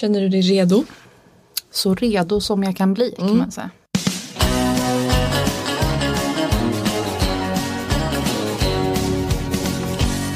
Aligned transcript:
Känner 0.00 0.20
du 0.20 0.28
dig 0.28 0.40
redo? 0.40 0.84
Så 1.70 1.94
redo 1.94 2.40
som 2.40 2.62
jag 2.62 2.76
kan 2.76 2.94
bli 2.94 3.14
kan 3.18 3.38
man 3.38 3.50
säga. 3.50 3.70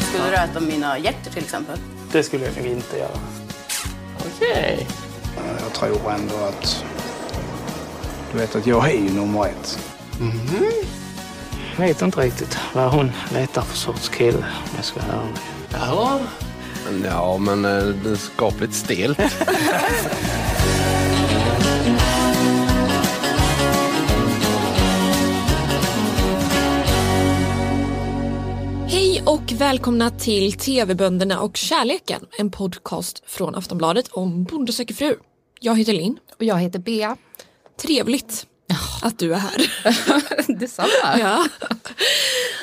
Skulle 0.08 0.30
du 0.30 0.34
äta 0.36 0.60
mina 0.60 0.98
hjärtor 0.98 1.30
till 1.30 1.42
exempel? 1.42 1.78
Det 2.12 2.22
skulle 2.22 2.44
jag 2.44 2.56
nog 2.56 2.66
inte 2.66 2.98
göra. 2.98 3.18
Okej. 4.18 4.86
Jag 5.62 5.72
tror 5.72 6.12
ändå 6.12 6.34
att... 6.34 6.84
Du 8.32 8.38
vet 8.38 8.56
att 8.56 8.66
jag 8.66 8.90
är 8.90 8.98
ju 8.98 9.10
nummer 9.10 9.46
ett. 9.46 9.78
Jag 11.76 11.86
vet 11.86 12.02
inte 12.02 12.20
riktigt 12.20 12.58
vad 12.74 12.92
hon 12.92 13.12
letar 13.34 13.62
för 13.62 13.76
sorts 13.76 14.08
kille 14.08 14.38
om 14.38 14.70
jag 14.76 14.84
ska 14.84 15.00
vara 15.00 15.22
ärlig. 15.22 15.38
Jaha. 15.72 16.20
Ja, 17.04 17.38
men 17.38 17.64
eh, 17.64 17.84
det 17.86 18.10
är 18.10 18.14
skapligt 18.16 18.74
stelt. 18.74 19.18
Hej 28.88 29.22
och 29.26 29.52
välkomna 29.52 30.10
till 30.10 30.52
TV-bönderna 30.52 31.40
och 31.40 31.56
kärleken. 31.56 32.26
En 32.38 32.50
podcast 32.50 33.22
från 33.26 33.54
Aftonbladet 33.54 34.08
om 34.08 34.44
Bonde 34.44 34.72
söker 34.72 34.94
fru. 34.94 35.16
Jag 35.60 35.78
heter 35.78 35.92
Linn. 35.92 36.18
Och 36.38 36.44
jag 36.44 36.56
heter 36.56 36.78
Bea. 36.78 37.16
Trevligt 37.82 38.46
att 39.02 39.18
du 39.18 39.34
är 39.34 39.38
här. 39.38 39.70
Detsamma. 40.58 41.18
ja. 41.18 41.46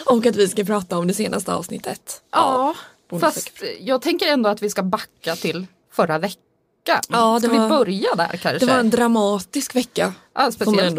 Och 0.05 0.25
att 0.25 0.35
vi 0.35 0.47
ska 0.47 0.63
prata 0.63 0.97
om 0.97 1.07
det 1.07 1.13
senaste 1.13 1.53
avsnittet. 1.53 2.21
Ja, 2.31 2.75
fast 3.19 3.49
jag 3.79 4.01
tänker 4.01 4.27
ändå 4.27 4.49
att 4.49 4.61
vi 4.61 4.69
ska 4.69 4.83
backa 4.83 5.35
till 5.35 5.65
förra 5.91 6.19
veckan. 6.19 6.41
Ja, 7.09 7.39
det 7.41 7.47
ska 7.47 7.57
var- 7.57 7.63
vi 7.63 7.69
börja 7.69 8.15
där 8.15 8.27
kanske? 8.37 8.57
Det 8.59 8.65
var 8.65 8.79
en 8.79 8.89
dramatisk 8.89 9.75
vecka. 9.75 10.13
ja, 10.33 10.41
ändå 10.41 10.51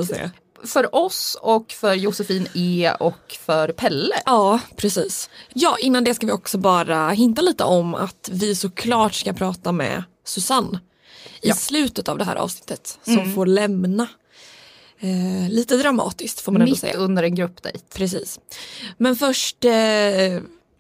speciellt 0.04 0.32
för 0.64 0.94
oss 0.94 1.36
och 1.40 1.72
för 1.72 1.94
Josefin 1.94 2.48
E 2.54 2.92
och 3.00 3.36
för 3.40 3.68
Pelle. 3.72 4.22
Ja, 4.26 4.60
precis. 4.76 5.30
Ja, 5.54 5.76
innan 5.80 6.04
det 6.04 6.14
ska 6.14 6.26
vi 6.26 6.32
också 6.32 6.58
bara 6.58 7.10
hinta 7.10 7.42
lite 7.42 7.64
om 7.64 7.94
att 7.94 8.28
vi 8.32 8.54
såklart 8.56 9.14
ska 9.14 9.32
prata 9.32 9.72
med 9.72 10.02
Susanne 10.24 10.80
i 11.42 11.52
slutet 11.52 12.08
av 12.08 12.18
det 12.18 12.24
här 12.24 12.36
avsnittet 12.36 12.98
som 13.04 13.34
får 13.34 13.46
lämna. 13.46 14.08
Eh, 15.00 15.50
lite 15.50 15.76
dramatiskt 15.76 16.40
får 16.40 16.52
man 16.52 16.62
ändå 16.62 16.70
Mitt 16.72 16.80
säga. 16.80 16.96
under 16.96 17.22
en 17.22 17.34
gruppdejt. 17.34 17.78
Precis. 17.94 18.40
Men 18.98 19.16
först 19.16 19.64
eh, 19.64 19.72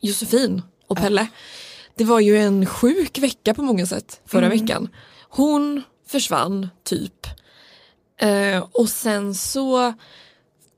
Josefin 0.00 0.62
och 0.92 0.98
Pelle. 0.98 1.26
Det 1.94 2.04
var 2.04 2.20
ju 2.20 2.38
en 2.38 2.66
sjuk 2.66 3.18
vecka 3.18 3.54
på 3.54 3.62
många 3.62 3.86
sätt 3.86 4.20
förra 4.26 4.48
veckan. 4.48 4.88
Hon 5.28 5.82
försvann 6.06 6.68
typ. 6.84 7.26
Eh, 8.20 8.66
och 8.72 8.88
sen 8.88 9.34
så 9.34 9.92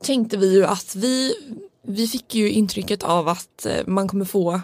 tänkte 0.03 0.37
vi 0.37 0.53
ju 0.53 0.65
att 0.65 0.95
vi, 0.95 1.33
vi 1.81 2.07
fick 2.07 2.35
ju 2.35 2.51
intrycket 2.51 3.03
av 3.03 3.27
att 3.27 3.65
eh, 3.65 3.85
man 3.87 4.07
kommer 4.07 4.25
få, 4.25 4.61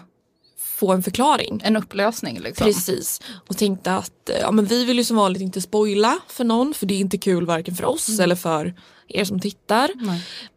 få 0.82 0.92
en 0.92 1.02
förklaring. 1.02 1.60
En 1.64 1.76
upplösning 1.76 2.40
liksom. 2.40 2.66
Precis. 2.66 3.20
Och 3.48 3.56
tänkte 3.56 3.94
att 3.94 4.28
eh, 4.28 4.36
ja, 4.40 4.50
men 4.50 4.64
vi 4.64 4.84
vill 4.84 4.98
ju 4.98 5.04
som 5.04 5.16
vanligt 5.16 5.42
inte 5.42 5.60
spoila 5.60 6.18
för 6.28 6.44
någon 6.44 6.74
för 6.74 6.86
det 6.86 6.94
är 6.94 6.98
inte 6.98 7.18
kul 7.18 7.46
varken 7.46 7.74
för 7.74 7.84
oss 7.84 8.20
eller 8.20 8.34
för 8.36 8.74
er 9.08 9.24
som 9.24 9.40
tittar. 9.40 9.90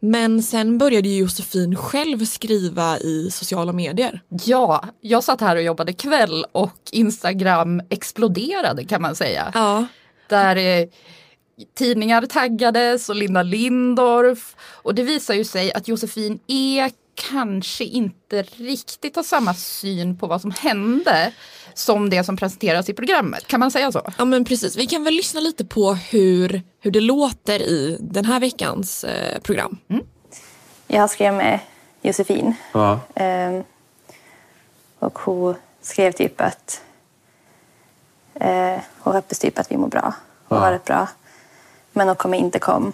Men 0.00 0.42
sen 0.42 0.78
började 0.78 1.08
ju 1.08 1.18
Josefin 1.18 1.76
själv 1.76 2.24
skriva 2.24 2.98
i 2.98 3.30
sociala 3.30 3.72
medier. 3.72 4.22
Ja, 4.44 4.84
jag 5.00 5.24
satt 5.24 5.40
här 5.40 5.56
och 5.56 5.62
jobbade 5.62 5.92
kväll 5.92 6.44
och 6.52 6.78
Instagram 6.92 7.82
exploderade 7.90 8.84
kan 8.84 9.02
man 9.02 9.16
säga. 9.16 9.50
Ja. 9.54 9.86
Där 10.28 10.56
eh, 10.56 10.88
tidningar 11.74 12.26
taggades 12.26 13.08
och 13.08 13.16
Linda 13.16 13.42
Lindorff. 13.42 14.56
Och 14.82 14.94
det 14.94 15.02
visar 15.02 15.34
ju 15.34 15.44
sig 15.44 15.72
att 15.72 15.88
Josefin 15.88 16.38
E 16.46 16.90
kanske 17.16 17.84
inte 17.84 18.42
riktigt 18.42 19.16
har 19.16 19.22
samma 19.22 19.54
syn 19.54 20.18
på 20.18 20.26
vad 20.26 20.40
som 20.40 20.50
hände 20.50 21.32
som 21.74 22.10
det 22.10 22.24
som 22.24 22.36
presenteras 22.36 22.88
i 22.88 22.94
programmet. 22.94 23.46
Kan 23.46 23.60
man 23.60 23.70
säga 23.70 23.92
så? 23.92 24.02
ja 24.18 24.24
men 24.24 24.44
precis, 24.44 24.76
vi 24.76 24.86
kan 24.86 25.04
väl 25.04 25.14
lyssna 25.14 25.40
lite 25.40 25.64
på 25.64 25.94
hur, 25.94 26.62
hur 26.80 26.90
det 26.90 27.00
låter 27.00 27.62
i 27.62 27.96
den 28.00 28.24
här 28.24 28.40
veckans 28.40 29.04
eh, 29.04 29.40
program. 29.40 29.78
Jag 30.86 31.10
skrev 31.10 31.34
med 31.34 31.60
Josefin. 32.02 32.54
Ja. 32.72 33.00
Ehm, 33.14 33.64
och 34.98 35.18
hon 35.18 35.54
skrev 35.80 36.12
typ 36.12 36.40
att 36.40 36.80
eh, 38.34 38.80
hon 38.98 39.14
hoppas 39.14 39.38
typ 39.38 39.58
att 39.58 39.72
vi 39.72 39.76
mår 39.76 39.88
bra 39.88 40.14
och 40.48 40.56
har 40.56 40.72
det 40.72 40.84
bra. 40.84 41.08
Men 41.92 42.08
hon 42.08 42.16
kommer 42.16 42.38
inte 42.38 42.58
komma. 42.58 42.92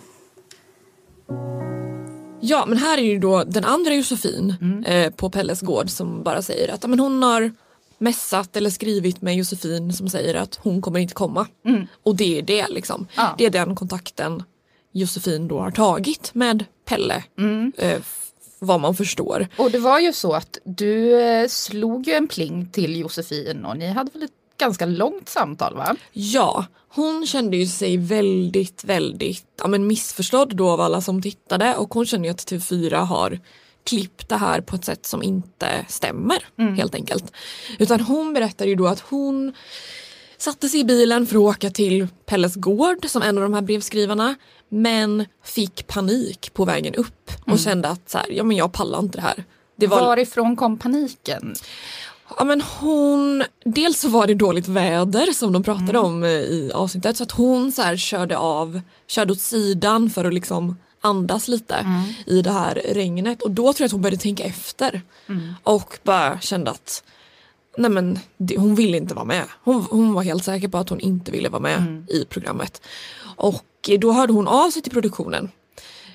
Ja 2.44 2.66
men 2.66 2.78
här 2.78 2.98
är 2.98 3.02
ju 3.02 3.18
då 3.18 3.44
den 3.44 3.64
andra 3.64 3.94
Josefin 3.94 4.54
eh, 4.86 5.10
på 5.12 5.30
Pelles 5.30 5.60
gård 5.60 5.90
som 5.90 6.22
bara 6.22 6.42
säger 6.42 6.74
att 6.74 6.86
men 6.90 7.00
hon 7.00 7.22
har 7.22 7.52
messat 7.98 8.56
eller 8.56 8.70
skrivit 8.70 9.22
med 9.22 9.36
Josefin 9.36 9.92
som 9.92 10.08
säger 10.08 10.34
att 10.34 10.54
hon 10.62 10.82
kommer 10.82 11.00
inte 11.00 11.14
komma. 11.14 11.46
Och 12.02 12.16
det 12.16 12.38
är 12.38 12.42
det 12.42 12.68
liksom. 12.68 13.06
Ja. 13.16 13.34
Det 13.38 13.44
är 13.46 13.50
den 13.50 13.74
kontakten 13.74 14.42
Josefin 14.92 15.48
då 15.48 15.60
har 15.60 15.70
tagit 15.70 16.34
med 16.34 16.64
Pelle. 16.88 17.24
Eh, 17.78 17.90
f- 17.90 18.18
vad 18.58 18.80
man 18.80 18.94
förstår. 18.94 19.46
Och 19.56 19.70
det 19.70 19.78
var 19.78 19.98
ju 20.00 20.12
så 20.12 20.32
att 20.32 20.58
du 20.64 21.20
eh, 21.20 21.48
slog 21.48 22.06
ju 22.06 22.12
en 22.12 22.28
pling 22.28 22.66
till 22.72 22.96
Josefin 22.96 23.64
och 23.64 23.76
ni 23.76 23.86
hade 23.86 24.10
väl 24.12 24.22
ett 24.22 24.30
ganska 24.62 24.86
långt 24.86 25.28
samtal 25.28 25.74
va? 25.76 25.96
Ja, 26.12 26.66
hon 26.88 27.26
kände 27.26 27.56
ju 27.56 27.66
sig 27.66 27.96
väldigt, 27.96 28.84
väldigt 28.84 29.46
ja, 29.58 29.66
men 29.66 29.86
missförstådd 29.86 30.56
då 30.56 30.70
av 30.70 30.80
alla 30.80 31.00
som 31.00 31.22
tittade 31.22 31.76
och 31.76 31.94
hon 31.94 32.06
kände 32.06 32.28
ju 32.28 32.32
att 32.32 32.50
TV4 32.50 33.04
har 33.04 33.40
klippt 33.84 34.28
det 34.28 34.36
här 34.36 34.60
på 34.60 34.76
ett 34.76 34.84
sätt 34.84 35.06
som 35.06 35.22
inte 35.22 35.86
stämmer 35.88 36.46
helt 36.76 36.94
enkelt. 36.94 37.32
Utan 37.78 38.00
hon 38.00 38.32
berättade 38.32 38.70
ju 38.70 38.76
då 38.76 38.86
att 38.86 39.00
hon 39.00 39.52
satte 40.38 40.68
sig 40.68 40.80
i 40.80 40.84
bilen 40.84 41.26
för 41.26 41.36
att 41.36 41.42
åka 41.42 41.70
till 41.70 42.08
Pelles 42.26 42.54
gård 42.54 43.06
som 43.08 43.22
en 43.22 43.38
av 43.38 43.42
de 43.42 43.54
här 43.54 43.62
brevskrivarna 43.62 44.34
men 44.68 45.26
fick 45.44 45.86
panik 45.86 46.50
på 46.54 46.64
vägen 46.64 46.94
upp 46.94 47.30
och 47.46 47.58
kände 47.58 47.88
att 47.88 48.10
så 48.10 48.18
här, 48.18 48.26
ja, 48.30 48.44
men 48.44 48.56
jag 48.56 48.72
pallar 48.72 48.98
inte 48.98 49.18
det 49.18 49.22
här. 49.22 49.44
Det 49.76 49.86
var 49.86 50.00
Varifrån 50.00 50.56
kom 50.56 50.78
paniken? 50.78 51.54
Ja 52.38 52.44
men 52.44 52.60
hon, 52.60 53.44
dels 53.64 54.00
så 54.00 54.08
var 54.08 54.26
det 54.26 54.34
dåligt 54.34 54.68
väder 54.68 55.32
som 55.32 55.52
de 55.52 55.62
pratade 55.62 55.98
om 55.98 56.24
eh, 56.24 56.30
i 56.30 56.70
avsnittet 56.74 57.16
så 57.16 57.22
att 57.22 57.30
hon 57.32 57.72
så 57.72 57.96
körde 57.96 58.36
av, 58.38 58.80
körde 59.06 59.32
åt 59.32 59.40
sidan 59.40 60.10
för 60.10 60.24
att 60.24 60.34
liksom 60.34 60.76
andas 61.00 61.48
lite 61.48 61.86
i 62.26 62.42
det 62.42 62.50
här 62.50 62.82
regnet 62.88 63.42
och 63.42 63.50
då 63.50 63.62
tror 63.62 63.80
jag 63.80 63.86
att 63.86 63.92
hon 63.92 64.02
började 64.02 64.22
tänka 64.22 64.44
efter 64.44 65.02
och 65.62 65.98
bara 66.02 66.40
kände 66.40 66.70
att 66.70 67.02
nej 67.76 67.90
men 67.90 68.18
det, 68.36 68.58
hon 68.58 68.74
ville 68.74 68.96
inte 68.96 69.14
vara 69.14 69.24
med. 69.24 69.44
Hon, 69.64 69.86
hon 69.90 70.12
var 70.12 70.22
helt 70.22 70.44
säker 70.44 70.68
på 70.68 70.78
att 70.78 70.88
hon 70.88 71.00
inte 71.00 71.32
ville 71.32 71.48
vara 71.48 71.62
med 71.62 72.06
i 72.08 72.24
programmet. 72.24 72.82
Och 73.36 73.90
då 73.98 74.12
hörde 74.12 74.32
hon 74.32 74.48
av 74.48 74.70
sig 74.70 74.82
till 74.82 74.92
produktionen. 74.92 75.50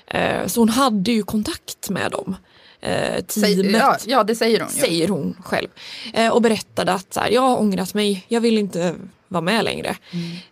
Eh, 0.06 0.46
så 0.46 0.60
hon 0.60 0.68
hade 0.68 1.12
ju 1.12 1.22
kontakt 1.22 1.90
med 1.90 2.10
dem. 2.10 2.36
Eh, 2.80 3.24
teamet 3.24 3.72
ja, 3.72 3.96
ja, 4.06 4.24
det 4.24 4.34
säger 4.34 4.60
hon 4.60 4.68
säger 4.68 5.08
hon 5.08 5.36
själv. 5.44 5.68
Eh, 6.14 6.32
och 6.32 6.42
berättade 6.42 6.92
att 6.92 7.14
så 7.14 7.20
här, 7.20 7.30
jag 7.30 7.42
har 7.42 7.58
ångrat 7.58 7.94
mig, 7.94 8.24
jag 8.28 8.40
vill 8.40 8.58
inte 8.58 8.94
vara 9.28 9.40
med 9.40 9.64
längre. 9.64 9.96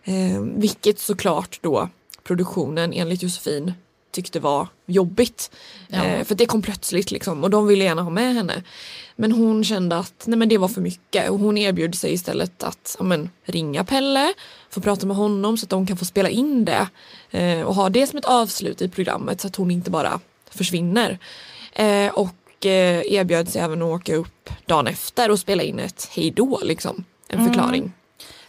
Eh, 0.03 0.41
vilket 0.41 0.99
såklart 0.99 1.59
då 1.61 1.89
produktionen 2.23 2.93
enligt 2.93 3.23
Josefin 3.23 3.73
tyckte 4.11 4.39
var 4.39 4.67
jobbigt. 4.85 5.51
Eh, 5.89 6.23
för 6.23 6.35
det 6.35 6.45
kom 6.45 6.61
plötsligt 6.61 7.11
liksom 7.11 7.43
och 7.43 7.49
de 7.49 7.67
ville 7.67 7.83
gärna 7.83 8.01
ha 8.01 8.09
med 8.09 8.33
henne. 8.33 8.63
Men 9.15 9.31
hon 9.31 9.63
kände 9.63 9.97
att 9.97 10.23
nej, 10.25 10.37
men 10.37 10.49
det 10.49 10.57
var 10.57 10.67
för 10.67 10.81
mycket 10.81 11.29
och 11.29 11.39
hon 11.39 11.57
erbjöd 11.57 11.95
sig 11.95 12.13
istället 12.13 12.63
att 12.63 12.95
ja, 12.99 13.05
men, 13.05 13.29
ringa 13.45 13.83
Pelle, 13.83 14.33
få 14.69 14.81
prata 14.81 15.05
med 15.05 15.17
honom 15.17 15.57
så 15.57 15.65
att 15.65 15.69
de 15.69 15.87
kan 15.87 15.97
få 15.97 16.05
spela 16.05 16.29
in 16.29 16.65
det 16.65 16.87
eh, 17.31 17.61
och 17.61 17.75
ha 17.75 17.89
det 17.89 18.07
som 18.07 18.19
ett 18.19 18.25
avslut 18.25 18.81
i 18.81 18.89
programmet 18.89 19.41
så 19.41 19.47
att 19.47 19.55
hon 19.55 19.71
inte 19.71 19.91
bara 19.91 20.19
försvinner. 20.51 21.19
Eh, 21.77 22.09
och 22.13 22.65
eh, 22.65 23.01
erbjöd 23.13 23.49
sig 23.49 23.61
även 23.61 23.81
att 23.81 23.87
åka 23.87 24.15
upp 24.15 24.49
dagen 24.65 24.87
efter 24.87 25.31
och 25.31 25.39
spela 25.39 25.63
in 25.63 25.79
ett 25.79 26.09
hejdå 26.11 26.59
liksom. 26.63 27.03
En 27.27 27.45
förklaring. 27.45 27.91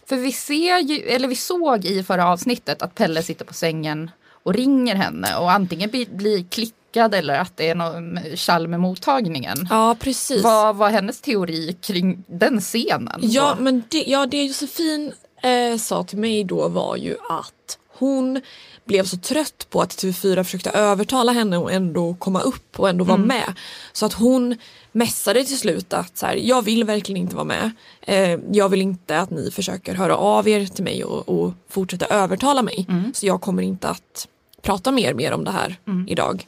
För 0.05 0.15
vi 0.15 0.31
ser 0.31 0.77
ju, 0.79 0.97
eller 0.99 1.27
vi 1.27 1.35
såg 1.35 1.85
i 1.85 2.03
förra 2.03 2.27
avsnittet 2.27 2.81
att 2.81 2.95
Pelle 2.95 3.23
sitter 3.23 3.45
på 3.45 3.53
sängen 3.53 4.11
och 4.43 4.53
ringer 4.53 4.95
henne 4.95 5.35
och 5.37 5.51
antingen 5.51 5.89
blir, 5.89 6.05
blir 6.05 6.43
klickad 6.43 7.15
eller 7.15 7.33
att 7.39 7.57
det 7.57 7.69
är 7.69 7.75
någon 7.75 8.19
tjall 8.35 8.67
med 8.67 8.79
mottagningen. 8.79 9.67
Ja 9.69 9.95
precis. 9.99 10.43
Vad 10.43 10.75
var 10.75 10.89
hennes 10.89 11.21
teori 11.21 11.77
kring 11.81 12.23
den 12.27 12.61
scenen? 12.61 13.19
Ja 13.23 13.43
Vad- 13.45 13.59
men 13.59 13.83
det, 13.89 14.03
ja, 14.07 14.25
det 14.25 14.43
Josefin 14.43 15.11
eh, 15.43 15.77
sa 15.77 16.03
till 16.03 16.17
mig 16.17 16.43
då 16.43 16.67
var 16.67 16.95
ju 16.95 17.17
att 17.29 17.77
hon 17.99 18.41
blev 18.85 19.05
så 19.05 19.17
trött 19.17 19.67
på 19.69 19.81
att 19.81 19.91
TV4 19.91 20.43
försökte 20.43 20.69
övertala 20.69 21.31
henne 21.31 21.57
och 21.57 21.71
ändå 21.71 22.13
komma 22.13 22.41
upp 22.41 22.79
och 22.79 22.89
ändå 22.89 23.05
vara 23.05 23.17
med. 23.17 23.53
Så 23.93 24.05
att 24.05 24.13
hon 24.13 24.55
mässade 24.91 25.43
till 25.43 25.57
slut 25.57 25.93
att 25.93 26.17
så 26.17 26.25
här, 26.25 26.35
jag 26.35 26.61
vill 26.61 26.83
verkligen 26.83 27.21
inte 27.21 27.35
vara 27.35 27.45
med. 27.45 27.71
Eh, 28.01 28.39
jag 28.51 28.69
vill 28.69 28.81
inte 28.81 29.19
att 29.19 29.29
ni 29.29 29.51
försöker 29.51 29.93
höra 29.93 30.17
av 30.17 30.47
er 30.47 30.65
till 30.65 30.83
mig 30.83 31.03
och, 31.03 31.29
och 31.29 31.53
fortsätta 31.69 32.05
övertala 32.05 32.61
mig. 32.61 32.85
Så 33.13 33.25
jag 33.25 33.41
kommer 33.41 33.63
inte 33.63 33.89
att 33.89 34.27
prata 34.61 34.91
mer, 34.91 35.13
mer 35.13 35.31
om 35.31 35.43
det 35.43 35.51
här 35.51 35.79
idag. 36.07 36.45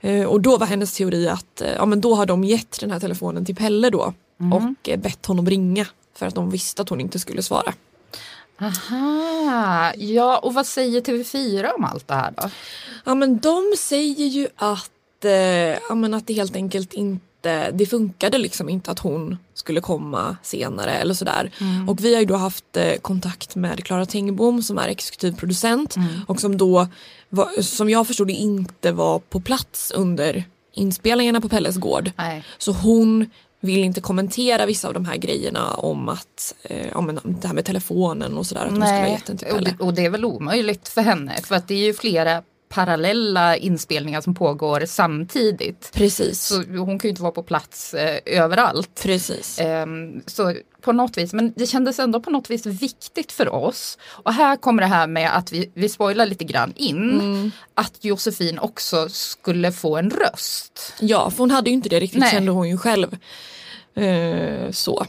Eh, 0.00 0.24
och 0.24 0.40
då 0.40 0.56
var 0.56 0.66
hennes 0.66 0.94
teori 0.94 1.28
att 1.28 1.60
eh, 1.60 1.72
ja, 1.76 1.86
men 1.86 2.00
då 2.00 2.14
har 2.14 2.26
de 2.26 2.44
gett 2.44 2.80
den 2.80 2.90
här 2.90 3.00
telefonen 3.00 3.44
till 3.44 3.56
Pelle 3.56 3.90
då 3.90 4.14
och 4.52 4.88
eh, 4.88 5.00
bett 5.00 5.26
honom 5.26 5.46
ringa 5.50 5.86
för 6.14 6.26
att 6.26 6.34
de 6.34 6.50
visste 6.50 6.82
att 6.82 6.88
hon 6.88 7.00
inte 7.00 7.18
skulle 7.18 7.42
svara. 7.42 7.74
Aha, 8.60 9.92
ja 9.96 10.38
och 10.38 10.54
vad 10.54 10.66
säger 10.66 11.00
TV4 11.00 11.74
om 11.74 11.84
allt 11.84 12.08
det 12.08 12.14
här 12.14 12.32
då? 12.36 12.50
Ja 13.04 13.14
men 13.14 13.38
de 13.38 13.72
säger 13.78 14.26
ju 14.26 14.48
att, 14.56 15.24
eh, 15.24 15.32
ja, 15.88 15.94
men 15.94 16.14
att 16.14 16.26
det 16.26 16.34
helt 16.34 16.56
enkelt 16.56 16.92
inte 16.92 17.70
det 17.72 17.86
funkade 17.86 18.38
liksom 18.38 18.68
inte 18.68 18.90
att 18.90 18.98
hon 18.98 19.38
skulle 19.54 19.80
komma 19.80 20.36
senare 20.42 20.90
eller 20.90 21.14
sådär. 21.14 21.50
Och 21.88 22.04
vi 22.04 22.14
har 22.14 22.20
ju 22.20 22.26
då 22.26 22.36
haft 22.36 22.76
eh, 22.76 22.94
kontakt 23.02 23.56
med 23.56 23.84
Klara 23.84 24.06
Tengbom 24.06 24.62
som 24.62 24.78
är 24.78 24.88
exekutiv 24.88 25.32
producent 25.32 25.94
och 26.26 26.40
som 26.40 26.56
då, 26.56 26.88
var, 27.28 27.62
som 27.62 27.90
jag 27.90 28.06
förstod 28.06 28.26
det, 28.26 28.32
inte 28.32 28.92
var 28.92 29.18
på 29.18 29.40
plats 29.40 29.90
under 29.90 30.44
inspelningarna 30.72 31.40
på 31.40 31.48
Pelles 31.48 31.76
gård. 31.76 32.10
Nej. 32.16 32.44
Så 32.58 32.72
hon 32.72 33.30
vill 33.60 33.84
inte 33.84 34.00
kommentera 34.00 34.66
vissa 34.66 34.88
av 34.88 34.94
de 34.94 35.04
här 35.04 35.16
grejerna 35.16 35.74
om 35.74 36.08
att, 36.08 36.54
eh, 36.62 37.02
men 37.02 37.20
det 37.24 37.46
här 37.46 37.54
med 37.54 37.64
telefonen 37.64 38.38
och 38.38 38.46
sådär, 38.46 38.64
att 38.64 38.70
hon 38.70 38.86
skulle 38.86 39.00
ha 39.00 39.08
gett 39.08 39.26
den 39.26 39.36
till 39.36 39.48
och 39.48 39.64
det, 39.64 39.76
och 39.78 39.94
det 39.94 40.04
är 40.04 40.10
väl 40.10 40.24
omöjligt 40.24 40.88
för 40.88 41.00
henne 41.02 41.36
för 41.44 41.54
att 41.54 41.68
det 41.68 41.74
är 41.74 41.86
ju 41.86 41.94
flera 41.94 42.42
parallella 42.74 43.56
inspelningar 43.56 44.20
som 44.20 44.34
pågår 44.34 44.82
samtidigt. 44.86 45.90
Precis. 45.94 46.42
Så 46.42 46.62
hon 46.62 46.98
kan 46.98 47.08
ju 47.08 47.08
inte 47.08 47.22
vara 47.22 47.32
på 47.32 47.42
plats 47.42 47.94
eh, 47.94 48.18
överallt. 48.26 49.02
Precis. 49.02 49.58
Ehm, 49.60 50.22
så 50.26 50.54
på 50.80 50.92
något 50.92 51.18
vis, 51.18 51.32
men 51.32 51.52
det 51.56 51.66
kändes 51.66 51.98
ändå 51.98 52.20
på 52.20 52.30
något 52.30 52.50
vis 52.50 52.66
viktigt 52.66 53.32
för 53.32 53.54
oss. 53.54 53.98
Och 54.08 54.32
här 54.32 54.56
kommer 54.56 54.82
det 54.82 54.88
här 54.88 55.06
med 55.06 55.36
att 55.36 55.52
vi, 55.52 55.70
vi 55.74 55.88
spoilar 55.88 56.26
lite 56.26 56.44
grann 56.44 56.72
in. 56.76 57.20
Mm. 57.20 57.50
Att 57.74 58.04
Josefin 58.04 58.58
också 58.58 59.08
skulle 59.08 59.72
få 59.72 59.96
en 59.96 60.10
röst. 60.10 60.94
Ja, 61.00 61.30
för 61.30 61.38
hon 61.38 61.50
hade 61.50 61.70
ju 61.70 61.74
inte 61.74 61.88
det 61.88 62.00
riktigt 62.00 62.20
Nej. 62.20 62.30
kände 62.30 62.50
hon 62.50 62.68
ju 62.68 62.78
själv. 62.78 63.16
Eh, 63.94 64.70
så. 64.70 65.06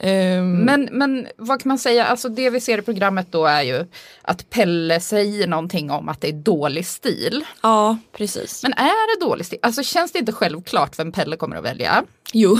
Ehm, 0.00 0.58
Men, 0.58 0.88
men 0.92 1.26
vad 1.36 1.62
kan 1.62 1.68
man 1.68 1.78
säga, 1.78 2.04
alltså 2.06 2.28
det 2.28 2.50
vi 2.50 2.60
ser 2.60 2.78
i 2.78 2.82
programmet 2.82 3.26
då 3.30 3.46
är 3.46 3.62
ju 3.62 3.86
att 4.22 4.50
Pelle 4.50 5.00
säger 5.00 5.46
någonting 5.46 5.90
om 5.90 6.08
att 6.08 6.20
det 6.20 6.28
är 6.28 6.32
dålig 6.32 6.86
stil. 6.86 7.44
Ja, 7.62 7.98
precis. 8.16 8.62
Men 8.62 8.72
är 8.72 9.20
det 9.20 9.26
dålig 9.26 9.46
stil? 9.46 9.58
Alltså 9.62 9.82
känns 9.82 10.12
det 10.12 10.18
inte 10.18 10.32
självklart 10.32 10.98
vem 10.98 11.12
Pelle 11.12 11.36
kommer 11.36 11.56
att 11.56 11.64
välja? 11.64 12.04
Jo. 12.32 12.58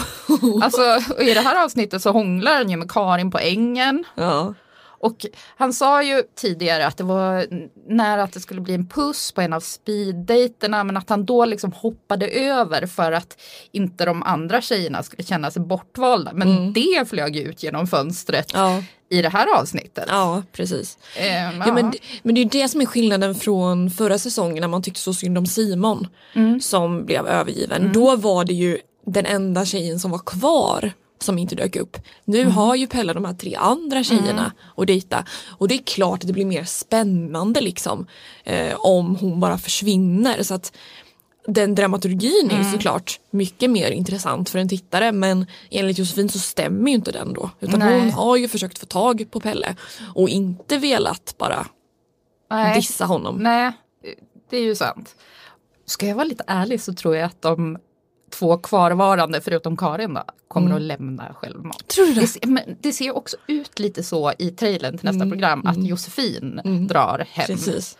Alltså 0.62 0.82
i 1.22 1.34
det 1.34 1.40
här 1.40 1.64
avsnittet 1.64 2.02
så 2.02 2.10
hånglar 2.10 2.54
han 2.54 2.70
ju 2.70 2.76
med 2.76 2.90
Karin 2.90 3.30
på 3.30 3.38
ängen. 3.38 4.04
ja. 4.14 4.54
Och 5.04 5.26
han 5.56 5.72
sa 5.72 6.02
ju 6.02 6.22
tidigare 6.36 6.86
att 6.86 6.96
det 6.96 7.04
var 7.04 7.46
nära 7.88 8.22
att 8.22 8.32
det 8.32 8.40
skulle 8.40 8.60
bli 8.60 8.74
en 8.74 8.86
puss 8.86 9.32
på 9.32 9.40
en 9.40 9.52
av 9.52 9.60
speeddejterna 9.60 10.84
men 10.84 10.96
att 10.96 11.10
han 11.10 11.24
då 11.24 11.44
liksom 11.44 11.72
hoppade 11.72 12.26
över 12.28 12.86
för 12.86 13.12
att 13.12 13.36
inte 13.72 14.04
de 14.04 14.22
andra 14.22 14.60
tjejerna 14.60 15.02
skulle 15.02 15.22
känna 15.22 15.50
sig 15.50 15.62
bortvalda. 15.62 16.30
Men 16.34 16.72
det 16.72 17.08
flög 17.08 17.36
ju 17.36 17.42
ut 17.42 17.62
genom 17.62 17.86
fönstret 17.86 18.50
Ja. 18.54 18.82
i 19.10 19.22
det 19.22 19.28
här 19.28 19.46
avsnittet. 19.60 20.04
ja, 20.08 20.42
precis. 20.52 20.98
Ehm, 21.16 21.62
Ja, 21.66 21.72
men, 21.72 21.90
det- 21.90 21.98
men 22.22 22.34
det 22.34 22.40
är 22.40 22.42
ju 22.44 22.48
det 22.62 22.68
som 22.68 22.80
är 22.80 22.86
skillnaden 22.86 23.34
från 23.34 23.90
förra 23.90 24.18
säsongen 24.18 24.60
när 24.60 24.68
man 24.68 24.82
tyckte 24.82 25.00
så 25.00 25.14
synd 25.14 25.38
om 25.38 25.46
Simon 25.46 26.06
som 26.60 27.04
blev 27.06 27.26
övergiven. 27.26 27.92
Då 27.92 28.16
var 28.16 28.44
det 28.44 28.54
ju 28.54 28.78
den 29.06 29.26
enda 29.26 29.64
tjejen 29.64 29.98
som 30.00 30.10
var 30.10 30.18
kvar 30.18 30.92
som 31.24 31.38
inte 31.38 31.54
dök 31.54 31.76
upp. 31.76 31.96
Nu 32.24 32.44
har 32.44 32.74
ju 32.74 32.86
Pelle 32.86 33.12
de 33.12 33.24
här 33.24 33.34
tre 33.34 33.54
andra 33.54 34.04
tjejerna 34.04 34.52
att 34.76 34.86
dejta 34.86 35.24
och 35.48 35.68
det 35.68 35.74
är 35.74 35.82
klart 35.82 36.20
att 36.20 36.26
det 36.26 36.32
blir 36.32 36.44
mer 36.44 36.64
spännande 36.64 37.60
liksom 37.60 38.06
eh, 38.44 38.74
om 38.78 39.16
hon 39.16 39.40
bara 39.40 39.58
försvinner 39.58 40.42
så 40.42 40.54
att 40.54 40.72
den 41.46 41.74
dramaturgin 41.74 42.50
är 42.50 42.58
ju 42.58 42.64
såklart 42.64 43.20
mycket 43.30 43.70
mer 43.70 43.90
intressant 43.90 44.50
för 44.50 44.58
en 44.58 44.68
tittare 44.68 45.12
men 45.12 45.46
enligt 45.70 45.98
Josefin 45.98 46.28
så 46.28 46.38
stämmer 46.38 46.88
ju 46.88 46.94
inte 46.94 47.12
den 47.12 47.32
då. 47.32 47.50
Utan 47.60 47.78
Nej. 47.80 48.00
hon 48.00 48.10
har 48.10 48.36
ju 48.36 48.48
försökt 48.48 48.78
få 48.78 48.86
tag 48.86 49.26
på 49.30 49.40
Pelle 49.40 49.76
och 50.14 50.28
inte 50.28 50.78
velat 50.78 51.34
bara 51.38 51.66
Nej. 52.50 52.74
dissa 52.74 53.04
honom. 53.04 53.36
Nej, 53.36 53.72
det 54.50 54.56
är 54.56 54.62
ju 54.62 54.74
sant. 54.74 55.16
Ska 55.86 56.06
jag 56.06 56.14
vara 56.14 56.24
lite 56.24 56.44
ärlig 56.46 56.80
så 56.80 56.94
tror 56.94 57.16
jag 57.16 57.26
att 57.26 57.42
de 57.42 57.78
två 58.38 58.56
kvarvarande, 58.58 59.40
förutom 59.40 59.76
Karin 59.76 60.14
då, 60.14 60.22
kommer 60.48 60.74
att 60.74 60.82
lämna 60.82 61.34
självmant. 61.34 61.88
Tror 61.88 62.06
du 62.06 62.14
det? 62.14 62.20
Det, 62.20 62.26
ser- 62.26 62.46
men 62.46 62.76
det 62.80 62.92
ser 62.92 63.16
också 63.16 63.36
ut 63.46 63.78
lite 63.78 64.02
så 64.02 64.32
i 64.38 64.50
trailern 64.50 64.98
till 64.98 65.04
nästa 65.10 65.26
program 65.30 65.66
att 65.66 65.84
Josefin 65.86 66.60
drar 66.88 67.26
hem. 67.30 67.46
Precis. 67.46 67.98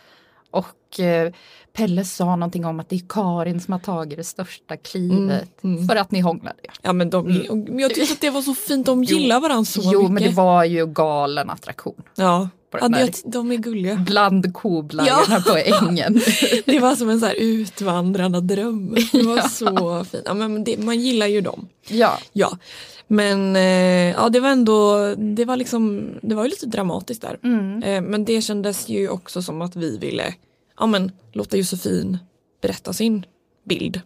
Och 0.51 1.01
eh, 1.01 1.33
Pelle 1.77 2.05
sa 2.05 2.37
någonting 2.37 2.65
om 2.65 2.81
att 2.81 2.89
det 2.89 2.97
är 2.97 3.03
Karin 3.09 3.61
som 3.61 3.73
har 3.73 3.79
tagit 3.79 4.19
det 4.19 4.25
största 4.25 4.77
klivet 4.77 5.49
för 5.89 5.97
att 5.97 6.11
ni 6.11 6.21
hånglade. 6.21 6.59
Ja 6.83 6.93
men 6.93 7.11
de, 7.11 7.27
men 7.49 7.79
jag 7.79 7.95
tyckte 7.95 8.13
att 8.13 8.21
det 8.21 8.31
var 8.31 8.43
så 8.43 8.55
fint, 8.55 8.87
de 8.87 9.05
gillar 9.05 9.41
varandra 9.41 9.65
så 9.65 9.81
jo, 9.85 10.01
mycket. 10.01 10.13
men 10.13 10.23
det 10.23 10.31
var 10.31 10.65
ju 10.65 10.87
galen 10.87 11.51
attraktion. 11.51 12.03
Ja, 12.15 12.49
ja 12.81 12.89
det, 12.89 13.23
de 13.25 13.53
är 13.53 13.57
gulliga. 13.57 13.97
Bland 13.97 14.55
koblajorna 14.55 15.41
på 15.41 15.57
ängen. 15.57 16.21
Det 16.65 16.79
var 16.79 16.97
som 16.97 17.09
en 17.11 17.21
så 17.21 17.27
här 17.27 17.35
utvandrande 17.35 18.41
dröm. 18.41 18.97
Det 19.13 19.23
var 19.23 19.49
så 19.49 20.05
fint. 20.05 20.23
Ja, 20.27 20.35
men 20.35 20.65
det, 20.65 20.79
man 20.79 21.01
gillar 21.01 21.27
ju 21.27 21.41
dem. 21.41 21.69
ja. 21.89 22.19
Ja. 22.33 22.59
Men 23.07 23.57
eh, 23.57 24.11
ja, 24.11 24.29
det 24.29 24.41
var 24.41 24.49
ändå, 24.49 25.15
det 25.15 25.45
var 25.45 25.57
liksom, 25.57 26.11
det 26.23 26.35
var 26.35 26.45
ju 26.45 26.51
lite 26.51 26.67
dramatiskt 26.67 27.23
där. 27.23 27.39
Eh, 27.85 28.01
men 28.01 28.25
det 28.25 28.43
kändes 28.43 28.89
ju 28.89 29.09
också 29.09 29.43
som 29.43 29.63
att 29.63 29.77
vi 29.77 29.99
ville, 29.99 30.35
ja 30.79 30.87
men 30.87 31.13
låta 31.33 31.57
Josefin 31.57 32.19
berätta 32.63 32.93
sin 32.93 33.27
bild. 33.65 34.01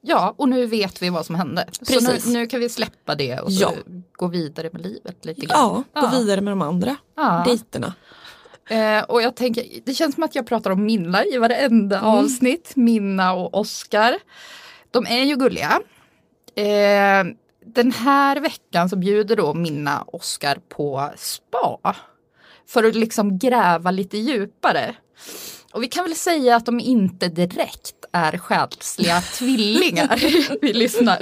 Ja, 0.00 0.34
och 0.36 0.48
nu 0.48 0.66
vet 0.66 1.02
vi 1.02 1.10
vad 1.10 1.26
som 1.26 1.34
hände. 1.34 1.64
Precis. 1.78 2.24
Så 2.24 2.30
nu, 2.30 2.38
nu 2.38 2.46
kan 2.46 2.60
vi 2.60 2.68
släppa 2.68 3.14
det 3.14 3.38
och 3.40 3.50
Ja. 3.50 3.72
gå 4.12 4.26
vidare 4.26 4.70
med 4.72 4.82
livet 4.82 5.24
lite 5.24 5.46
grann. 5.46 5.84
Ja, 5.92 6.00
gå 6.00 6.08
vidare 6.18 6.40
med 6.40 6.52
de 6.52 6.62
andra 6.62 6.96
Ja. 7.16 7.42
dejterna. 7.46 7.94
Eh, 8.70 9.02
och 9.04 9.22
jag 9.22 9.36
tänker, 9.36 9.64
det 9.84 9.94
känns 9.94 10.14
som 10.14 10.24
att 10.24 10.34
jag 10.34 10.46
pratar 10.46 10.70
om 10.70 10.84
Minna 10.84 11.24
i 11.24 11.38
varenda 11.38 12.00
avsnitt. 12.02 12.72
Minna 12.76 13.32
och 13.34 13.54
Oscar. 13.60 14.14
De 14.90 15.06
är 15.06 15.24
ju 15.24 15.36
gulliga. 15.36 15.80
Eh, 16.54 17.24
den 17.66 17.92
här 17.92 18.40
veckan 18.40 18.88
så 18.88 18.96
bjuder 18.96 19.36
då 19.36 19.54
Minna 19.54 20.02
Oscar 20.06 20.58
på 20.68 21.10
spa. 21.16 21.96
För 22.68 22.84
att 22.84 22.94
liksom 22.94 23.38
gräva 23.38 23.90
lite 23.90 24.18
djupare. 24.18 24.94
Och 25.72 25.82
vi 25.82 25.88
kan 25.88 26.04
väl 26.04 26.14
säga 26.14 26.56
att 26.56 26.66
de 26.66 26.80
inte 26.80 27.28
direkt 27.28 27.94
är 28.12 28.38
själsliga 28.38 29.20
tvillingar. 29.38 30.22
vi 30.62 30.72
lyssnar. 30.72 31.18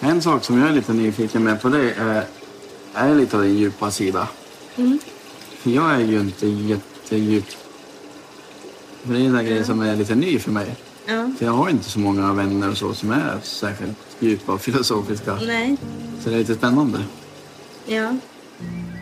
En 0.00 0.22
sak 0.22 0.44
som 0.44 0.58
jag 0.58 0.68
är 0.68 0.72
lite 0.72 0.92
nyfiken 0.92 1.44
med 1.44 1.62
på 1.62 1.68
det 1.68 1.92
är, 1.92 2.24
är 2.94 3.14
lite 3.14 3.36
av 3.36 3.42
din 3.42 3.58
djupa 3.58 3.90
sida. 3.90 4.28
För 5.58 5.70
jag 5.70 5.94
är 5.94 5.98
ju 6.00 6.20
inte 6.20 6.46
jättedjup. 6.46 7.46
För 9.02 9.12
det 9.12 9.20
är 9.20 9.24
en 9.24 9.46
grej 9.46 9.64
som 9.64 9.80
är 9.80 9.96
lite 9.96 10.14
ny 10.14 10.38
för 10.38 10.50
mig. 10.50 10.76
För 11.38 11.44
jag 11.44 11.52
har 11.52 11.68
inte 11.68 11.90
så 11.90 11.98
många 11.98 12.32
vänner 12.32 12.70
och 12.70 12.78
så 12.78 12.94
som 12.94 13.10
är 13.10 13.40
särskilt 13.42 13.98
djupa 14.20 14.52
och 14.52 14.60
filosofiska. 14.60 15.38
Nej. 15.46 15.76
Så 16.20 16.28
det 16.30 16.34
är 16.34 16.38
lite 16.38 16.54
spännande. 16.54 16.98
Ja. 17.86 18.16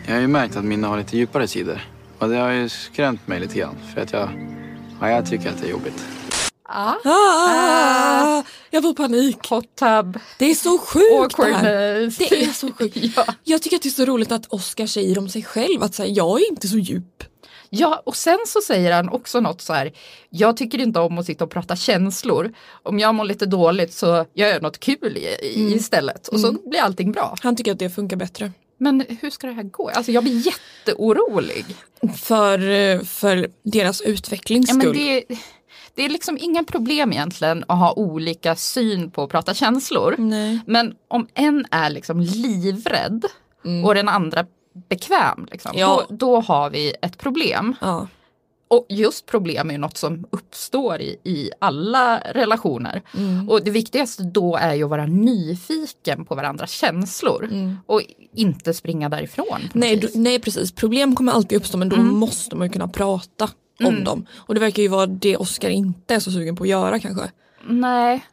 Jag 0.05 0.13
har 0.13 0.21
ju 0.21 0.27
märkt 0.27 0.55
att 0.55 0.65
mina 0.65 0.87
har 0.87 0.97
lite 0.97 1.17
djupare 1.17 1.47
sidor. 1.47 1.81
Och 2.19 2.29
det 2.29 2.35
har 2.35 2.51
ju 2.51 2.69
skrämt 2.69 3.27
mig 3.27 3.39
lite 3.39 3.59
grann. 3.59 3.75
För 3.93 4.01
att 4.01 4.13
jag, 4.13 4.29
ja, 5.01 5.09
jag 5.09 5.25
tycker 5.29 5.49
att 5.49 5.61
det 5.61 5.67
är 5.67 5.71
jobbigt. 5.71 6.03
Ah, 6.63 6.93
Ah, 7.05 8.43
jag 8.69 8.83
får 8.83 8.93
panik. 8.93 9.47
hot 9.49 9.75
tub. 9.79 10.19
Det 10.39 10.45
är 10.45 10.55
så 10.55 10.77
sjukt 10.77 11.37
det 11.37 11.53
här. 11.53 12.19
Det 12.19 12.43
är 12.43 12.53
så 12.53 12.71
sjukt. 12.71 12.97
ja. 13.15 13.25
Jag 13.43 13.61
tycker 13.61 13.75
att 13.75 13.81
det 13.83 13.89
är 13.89 13.91
så 13.91 14.05
roligt 14.05 14.31
att 14.31 14.45
Oscar 14.53 14.85
säger 14.85 15.17
om 15.17 15.29
sig 15.29 15.43
själv 15.43 15.83
att 15.83 15.95
säga 15.95 16.09
jag 16.13 16.41
är 16.41 16.49
inte 16.49 16.67
så 16.67 16.77
djup. 16.77 17.23
Ja, 17.69 18.01
och 18.05 18.15
sen 18.15 18.37
så 18.47 18.61
säger 18.61 18.91
han 18.93 19.09
också 19.09 19.39
något 19.39 19.61
så 19.61 19.73
här. 19.73 19.91
Jag 20.29 20.57
tycker 20.57 20.79
inte 20.81 20.99
om 20.99 21.17
att 21.17 21.25
sitta 21.25 21.43
och 21.43 21.49
prata 21.51 21.75
känslor. 21.75 22.53
Om 22.83 22.99
jag 22.99 23.15
mår 23.15 23.25
lite 23.25 23.45
dåligt 23.45 23.93
så 23.93 24.25
gör 24.33 24.47
jag 24.47 24.61
något 24.61 24.79
kul 24.79 25.17
i, 25.17 25.47
i 25.59 25.73
istället. 25.75 26.27
Och 26.27 26.39
så 26.39 26.51
blir 26.51 26.81
allting 26.81 27.11
bra. 27.11 27.35
Han 27.41 27.55
tycker 27.55 27.71
att 27.71 27.79
det 27.79 27.89
funkar 27.89 28.17
bättre. 28.17 28.51
Men 28.81 29.05
hur 29.21 29.29
ska 29.29 29.47
det 29.47 29.53
här 29.53 29.63
gå? 29.63 29.89
Alltså 29.89 30.11
jag 30.11 30.23
blir 30.23 30.47
jätteorolig. 30.47 31.65
För, 32.17 32.69
eh, 32.69 33.01
för 33.01 33.47
deras 33.63 34.01
utvecklings 34.01 34.69
Ja, 34.69 34.73
men 34.75 34.81
skull. 34.81 34.93
det, 34.97 35.23
det 35.95 36.05
är 36.05 36.09
liksom 36.09 36.37
inga 36.41 36.63
problem 36.63 37.11
egentligen 37.11 37.63
att 37.67 37.79
ha 37.79 37.93
olika 37.93 38.55
syn 38.55 39.11
på 39.11 39.23
att 39.23 39.29
prata 39.29 39.53
känslor. 39.53 40.15
Nej. 40.17 40.59
Men 40.65 40.93
om 41.07 41.27
en 41.33 41.65
är 41.71 41.89
liksom 41.89 42.19
livrädd 42.19 43.25
och 43.85 43.95
den 43.95 44.09
andra 44.09 44.45
bekväm. 44.89 45.47
Liksom. 45.51 45.71
Ja. 45.75 46.05
Då, 46.09 46.15
då 46.15 46.39
har 46.39 46.69
vi 46.69 46.93
ett 47.01 47.17
problem. 47.17 47.75
Ja. 47.81 48.07
Och 48.71 48.85
just 48.89 49.25
problem 49.25 49.69
är 49.69 49.73
ju 49.73 49.77
något 49.77 49.97
som 49.97 50.25
uppstår 50.29 51.01
i, 51.01 51.17
i 51.23 51.51
alla 51.59 52.19
relationer. 52.19 53.01
Mm. 53.17 53.49
Och 53.49 53.63
det 53.63 53.71
viktigaste 53.71 54.23
då 54.23 54.55
är 54.55 54.73
ju 54.73 54.83
att 54.83 54.89
vara 54.89 55.05
nyfiken 55.05 56.25
på 56.25 56.35
varandras 56.35 56.71
känslor. 56.71 57.49
Och 57.85 58.01
inte 58.35 58.73
springa 58.73 59.09
därifrån. 59.09 59.47
Mm. 59.55 59.69
Nej, 59.73 59.95
du, 59.95 60.09
nej 60.15 60.39
precis, 60.39 60.71
problem 60.71 61.15
kommer 61.15 61.31
alltid 61.31 61.57
uppstå 61.57 61.77
men 61.77 61.89
då 61.89 61.95
måste 61.95 62.55
man 62.55 62.67
ju 62.67 62.73
kunna 62.73 62.87
prata 62.87 63.49
om 63.83 64.03
dem. 64.03 64.25
Och 64.35 64.53
det 64.53 64.59
verkar 64.59 64.83
ju 64.83 64.89
vara 64.89 65.05
det 65.05 65.37
Oscar 65.37 65.69
inte 65.69 66.15
är 66.15 66.19
så 66.19 66.31
sugen 66.31 66.55
på 66.55 66.63
att 66.63 66.69
göra 66.69 66.99
kanske. 66.99 67.31
Nej. 67.67 68.25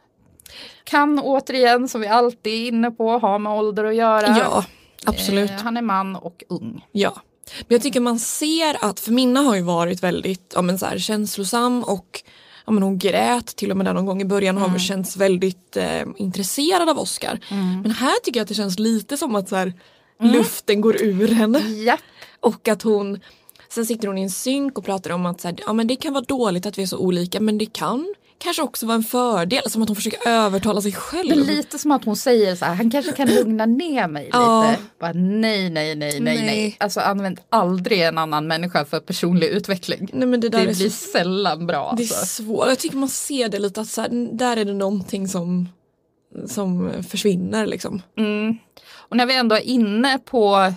Kan 0.83 1.19
återigen, 1.19 1.87
som 1.87 2.01
vi 2.01 2.07
alltid 2.07 2.53
är 2.53 2.67
inne 2.67 2.91
på, 2.91 3.17
ha 3.17 3.37
med 3.37 3.53
ålder 3.53 3.83
att 3.83 3.95
göra. 3.95 4.27
Ja, 4.27 4.65
absolut. 5.05 5.51
Eh, 5.51 5.57
han 5.57 5.77
är 5.77 5.81
man 5.81 6.15
och 6.15 6.43
ung. 6.49 6.85
Ja. 6.91 7.21
Men 7.59 7.75
jag 7.75 7.81
tycker 7.81 7.99
man 7.99 8.19
ser 8.19 8.85
att, 8.85 8.99
för 8.99 9.11
Minna 9.11 9.39
har 9.39 9.55
ju 9.55 9.61
varit 9.61 10.03
väldigt 10.03 10.51
ja, 10.55 10.61
men 10.61 10.79
så 10.79 10.85
här, 10.85 10.97
känslosam 10.97 11.83
och 11.83 12.23
ja, 12.65 12.71
men 12.71 12.83
hon 12.83 12.97
grät 12.97 13.45
till 13.55 13.71
och 13.71 13.77
med 13.77 13.85
där 13.85 13.93
någon 13.93 14.05
gång 14.05 14.21
i 14.21 14.25
början 14.25 14.55
och 14.55 14.61
har 14.61 14.69
väl 14.69 14.79
känts 14.79 15.17
väldigt 15.17 15.77
eh, 15.77 16.01
intresserad 16.17 16.89
av 16.89 16.99
Oscar. 16.99 17.39
Men 17.83 17.91
här 17.91 18.19
tycker 18.23 18.39
jag 18.39 18.43
att 18.43 18.49
det 18.49 18.55
känns 18.55 18.79
lite 18.79 19.17
som 19.17 19.35
att 19.35 19.49
så 19.49 19.55
här, 19.55 19.73
luften 20.21 20.81
går 20.81 21.01
ur 21.01 21.27
henne. 21.27 21.59
Japp. 21.59 21.99
Och 22.39 22.67
att 22.67 22.81
hon, 22.81 23.19
sen 23.69 23.85
sitter 23.85 24.07
hon 24.07 24.17
i 24.17 24.21
en 24.21 24.29
synk 24.29 24.77
och 24.77 24.85
pratar 24.85 25.11
om 25.11 25.25
att 25.25 25.41
så 25.41 25.47
här, 25.47 25.57
ja, 25.65 25.73
men 25.73 25.87
det 25.87 25.95
kan 25.95 26.13
vara 26.13 26.23
dåligt 26.23 26.65
att 26.65 26.77
vi 26.77 26.83
är 26.83 26.87
så 26.87 26.97
olika 26.97 27.39
men 27.39 27.57
det 27.57 27.65
kan 27.65 28.13
kanske 28.39 28.61
också 28.61 28.85
vara 28.85 28.95
en 28.95 29.03
fördel. 29.03 29.61
Som 29.65 29.81
att 29.81 29.89
hon 29.89 29.95
försöker 29.95 30.27
övertala 30.29 30.81
sig 30.81 30.91
själv. 30.91 31.29
Men 31.29 31.39
lite 31.39 31.79
som 31.79 31.91
att 31.91 32.05
hon 32.05 32.15
säger 32.15 32.55
så 32.55 32.65
här, 32.65 32.75
han 32.75 32.91
kanske 32.91 33.11
kan 33.11 33.27
lugna 33.27 33.65
ner 33.65 34.07
mig 34.07 34.29
Ja. 34.33 34.69
lite. 34.71 34.81
Bara, 34.99 35.13
nej, 35.13 35.69
nej, 35.69 35.95
nej, 35.95 36.19
nej, 36.19 36.45
nej. 36.45 36.75
Alltså 36.79 36.99
använd 36.99 37.39
aldrig 37.49 38.01
en 38.01 38.17
annan 38.17 38.47
människa 38.47 38.85
för 38.85 38.99
personlig 38.99 39.47
utveckling. 39.47 40.09
Nej, 40.13 40.27
men 40.27 40.39
det 40.39 40.49
Det, 40.49 40.57
där 40.57 40.63
är 40.67 40.75
blir 40.75 40.89
så 40.89 41.11
sällan 41.11 41.67
bra. 41.67 41.93
Det 41.97 42.03
är 42.03 42.05
Alltså. 42.05 42.25
svårt. 42.43 42.67
Jag 42.67 42.79
tycker 42.79 42.97
man 42.97 43.09
ser 43.09 43.49
det 43.49 43.59
lite 43.59 43.81
att 43.81 43.87
så 43.87 44.01
här, 44.01 44.09
där 44.37 44.57
är 44.57 44.65
det 44.65 44.73
någonting 44.73 45.27
som, 45.27 45.69
som 46.47 46.91
försvinner 47.09 47.67
liksom. 47.67 48.01
Och 49.09 49.17
när 49.17 49.25
vi 49.25 49.35
ändå 49.35 49.55
är 49.55 49.59
inne 49.67 50.19
på 50.19 50.73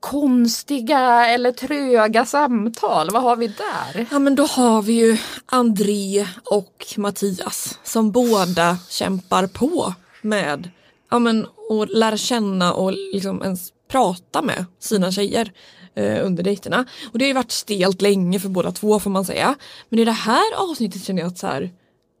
konstiga 0.00 1.26
eller 1.26 1.52
tröga 1.52 2.24
samtal, 2.24 3.10
vad 3.10 3.22
har 3.22 3.36
vi 3.36 3.46
där? 3.46 4.06
Ja 4.10 4.18
men 4.18 4.34
då 4.34 4.44
har 4.44 4.82
vi 4.82 4.92
ju 4.92 5.18
André 5.46 6.26
och 6.44 6.86
Mattias 6.96 7.78
som 7.84 8.10
båda 8.10 8.78
kämpar 8.88 9.46
på 9.46 9.94
med 10.22 10.70
ja, 11.10 11.18
men, 11.18 11.46
att 11.70 11.90
lära 11.90 12.16
känna 12.16 12.72
och 12.72 12.92
liksom 12.92 13.42
ens 13.42 13.72
prata 13.88 14.42
med 14.42 14.64
sina 14.78 15.12
tjejer 15.12 15.52
eh, 15.94 16.26
under 16.26 16.42
dejterna. 16.42 16.84
Och 17.12 17.18
det 17.18 17.24
har 17.24 17.28
ju 17.28 17.34
varit 17.34 17.52
stelt 17.52 18.02
länge 18.02 18.40
för 18.40 18.48
båda 18.48 18.72
två 18.72 19.00
får 19.00 19.10
man 19.10 19.24
säga. 19.24 19.54
Men 19.88 19.98
i 19.98 20.04
det 20.04 20.12
här 20.12 20.54
avsnittet 20.56 21.04
känner 21.04 21.22
jag 21.22 21.28
att 21.28 21.38
så 21.38 21.46
här, 21.46 21.70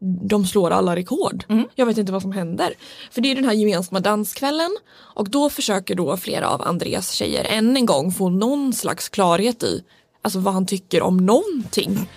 de 0.06 0.46
slår 0.46 0.70
alla 0.70 0.96
rekord. 0.96 1.44
Jag 1.74 1.86
vet 1.86 1.98
inte 1.98 2.12
vad 2.12 2.22
som 2.22 2.32
händer. 2.32 2.74
För 3.10 3.20
det 3.20 3.30
är 3.30 3.34
den 3.34 3.44
här 3.44 3.52
gemensamma 3.52 4.00
danskvällen 4.00 4.76
och 4.96 5.30
då 5.30 5.50
försöker 5.50 5.94
då 5.94 6.16
flera 6.16 6.48
av 6.48 6.62
Andreas 6.62 7.12
tjejer 7.12 7.44
än 7.44 7.76
en 7.76 7.86
gång 7.86 8.12
få 8.12 8.28
någon 8.28 8.72
slags 8.72 9.08
klarhet 9.08 9.62
i 9.62 9.84
alltså 10.22 10.38
vad 10.38 10.54
han 10.54 10.66
tycker 10.66 11.02
om 11.02 11.16
någonting. 11.16 12.08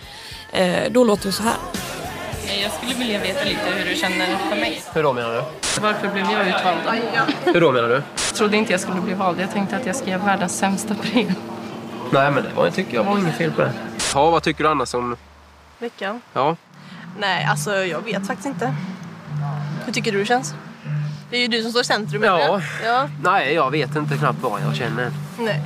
Eh, 0.53 0.91
då 0.91 1.03
låter 1.03 1.25
det 1.25 1.31
så 1.31 1.43
här. 1.43 1.57
Jag 2.61 2.71
skulle 2.71 2.93
vilja 2.93 3.19
veta 3.19 3.43
lite 3.43 3.59
hur 3.75 3.89
du 3.89 3.95
känner 3.95 4.37
för 4.37 4.55
mig. 4.55 4.81
Hur 4.93 5.03
då 5.03 5.13
menar 5.13 5.33
du? 5.35 5.41
Varför 5.81 6.07
blev 6.07 6.25
jag 6.31 6.47
utvald? 6.47 6.79
Hur 7.45 7.61
då 7.61 7.71
menar 7.71 7.87
du? 7.89 7.93
Jag 7.93 8.35
trodde 8.35 8.57
inte 8.57 8.71
jag 8.71 8.81
skulle 8.81 9.01
bli 9.01 9.13
vald. 9.13 9.39
Jag 9.39 9.51
tänkte 9.51 9.75
att 9.77 9.85
jag 9.85 9.95
ska 9.95 10.09
göra 10.09 10.25
världens 10.25 10.57
sämsta 10.57 10.93
brev. 10.93 11.33
Nej 12.11 12.31
men 12.31 12.43
det 12.43 12.49
var, 12.55 12.69
tycker 12.69 12.95
jag 12.95 13.03
var 13.03 13.17
inget 13.17 13.35
fel 13.37 13.51
på 13.51 13.61
det. 13.61 13.73
Ja, 14.13 14.29
vad 14.29 14.43
tycker 14.43 14.63
du 14.63 14.69
annars 14.69 14.93
om... 14.93 15.15
Veckan? 15.79 16.21
Ja. 16.33 16.55
Nej, 17.19 17.45
alltså 17.45 17.75
jag 17.75 18.01
vet 18.01 18.27
faktiskt 18.27 18.47
inte. 18.47 18.75
Hur 19.85 19.93
tycker 19.93 20.11
du 20.11 20.19
det 20.19 20.25
känns? 20.25 20.53
Det 21.29 21.37
är 21.37 21.41
ju 21.41 21.47
du 21.47 21.61
som 21.61 21.71
står 21.71 21.81
i 21.81 21.85
centrum. 21.85 22.23
Ja. 22.23 22.61
ja. 22.83 23.09
Nej, 23.23 23.53
jag 23.53 23.71
vet 23.71 23.95
inte 23.95 24.17
knappt 24.17 24.39
vad 24.41 24.61
jag 24.61 24.75
känner. 24.75 25.11
Nej. 25.39 25.61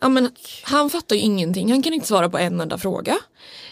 Ja, 0.00 0.08
men 0.08 0.30
han 0.62 0.90
fattar 0.90 1.16
ju 1.16 1.22
ingenting, 1.22 1.70
han 1.70 1.82
kan 1.82 1.92
inte 1.92 2.06
svara 2.06 2.28
på 2.28 2.38
en 2.38 2.60
enda 2.60 2.78
fråga. 2.78 3.16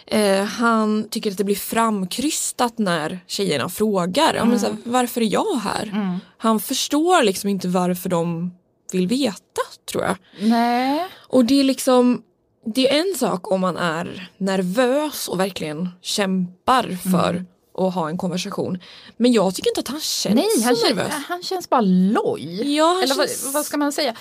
Eh, 0.07 0.45
han 0.45 1.09
tycker 1.11 1.31
att 1.31 1.39
det 1.39 1.45
blir 1.45 1.57
framkrystat 1.57 2.79
när 2.79 3.21
tjejerna 3.27 3.69
frågar. 3.69 4.35
Ja, 4.35 4.45
men 4.45 4.61
så 4.61 4.67
här, 4.67 4.77
varför 4.85 5.21
är 5.21 5.33
jag 5.33 5.61
här? 5.65 6.19
Han 6.39 6.61
förstår 6.61 7.23
liksom 7.23 7.51
inte 7.51 7.69
varför 7.69 8.09
de 8.09 8.53
vill 8.93 9.07
veta 9.07 9.63
tror 9.91 10.05
jag. 10.05 10.17
Nej. 10.41 11.07
Och 11.15 11.45
det 11.45 11.61
är 11.61 11.65
liksom 11.65 12.23
det 12.67 12.91
är 12.95 13.01
en 13.01 13.15
sak 13.19 13.51
om 13.53 13.61
man 13.61 13.77
är 13.77 14.31
nervös 14.39 15.29
och 15.29 15.41
verkligen 15.41 15.89
kämpar 16.03 16.99
för 17.13 17.45
att 17.79 17.95
ha 17.95 18.09
en 18.09 18.19
konversation. 18.19 18.79
Men 19.17 19.33
jag 19.33 19.55
tycker 19.55 19.71
inte 19.71 19.81
att 19.81 19.89
han 19.89 20.01
känns 20.01 20.35
Nej, 20.35 20.65
han, 20.65 20.77
så 20.77 20.87
kän- 20.87 20.95
nervös. 20.97 21.13
han 21.29 21.43
känns 21.43 21.71
bara 21.71 21.81
loj. 21.81 22.77
Ja, 22.77 22.87
han 22.87 23.03
Eller 23.03 23.15
känns- 23.15 23.45
vad, 23.45 23.53
vad 23.55 23.65
ska 23.65 23.77
man 23.77 23.93
säga? 23.93 24.15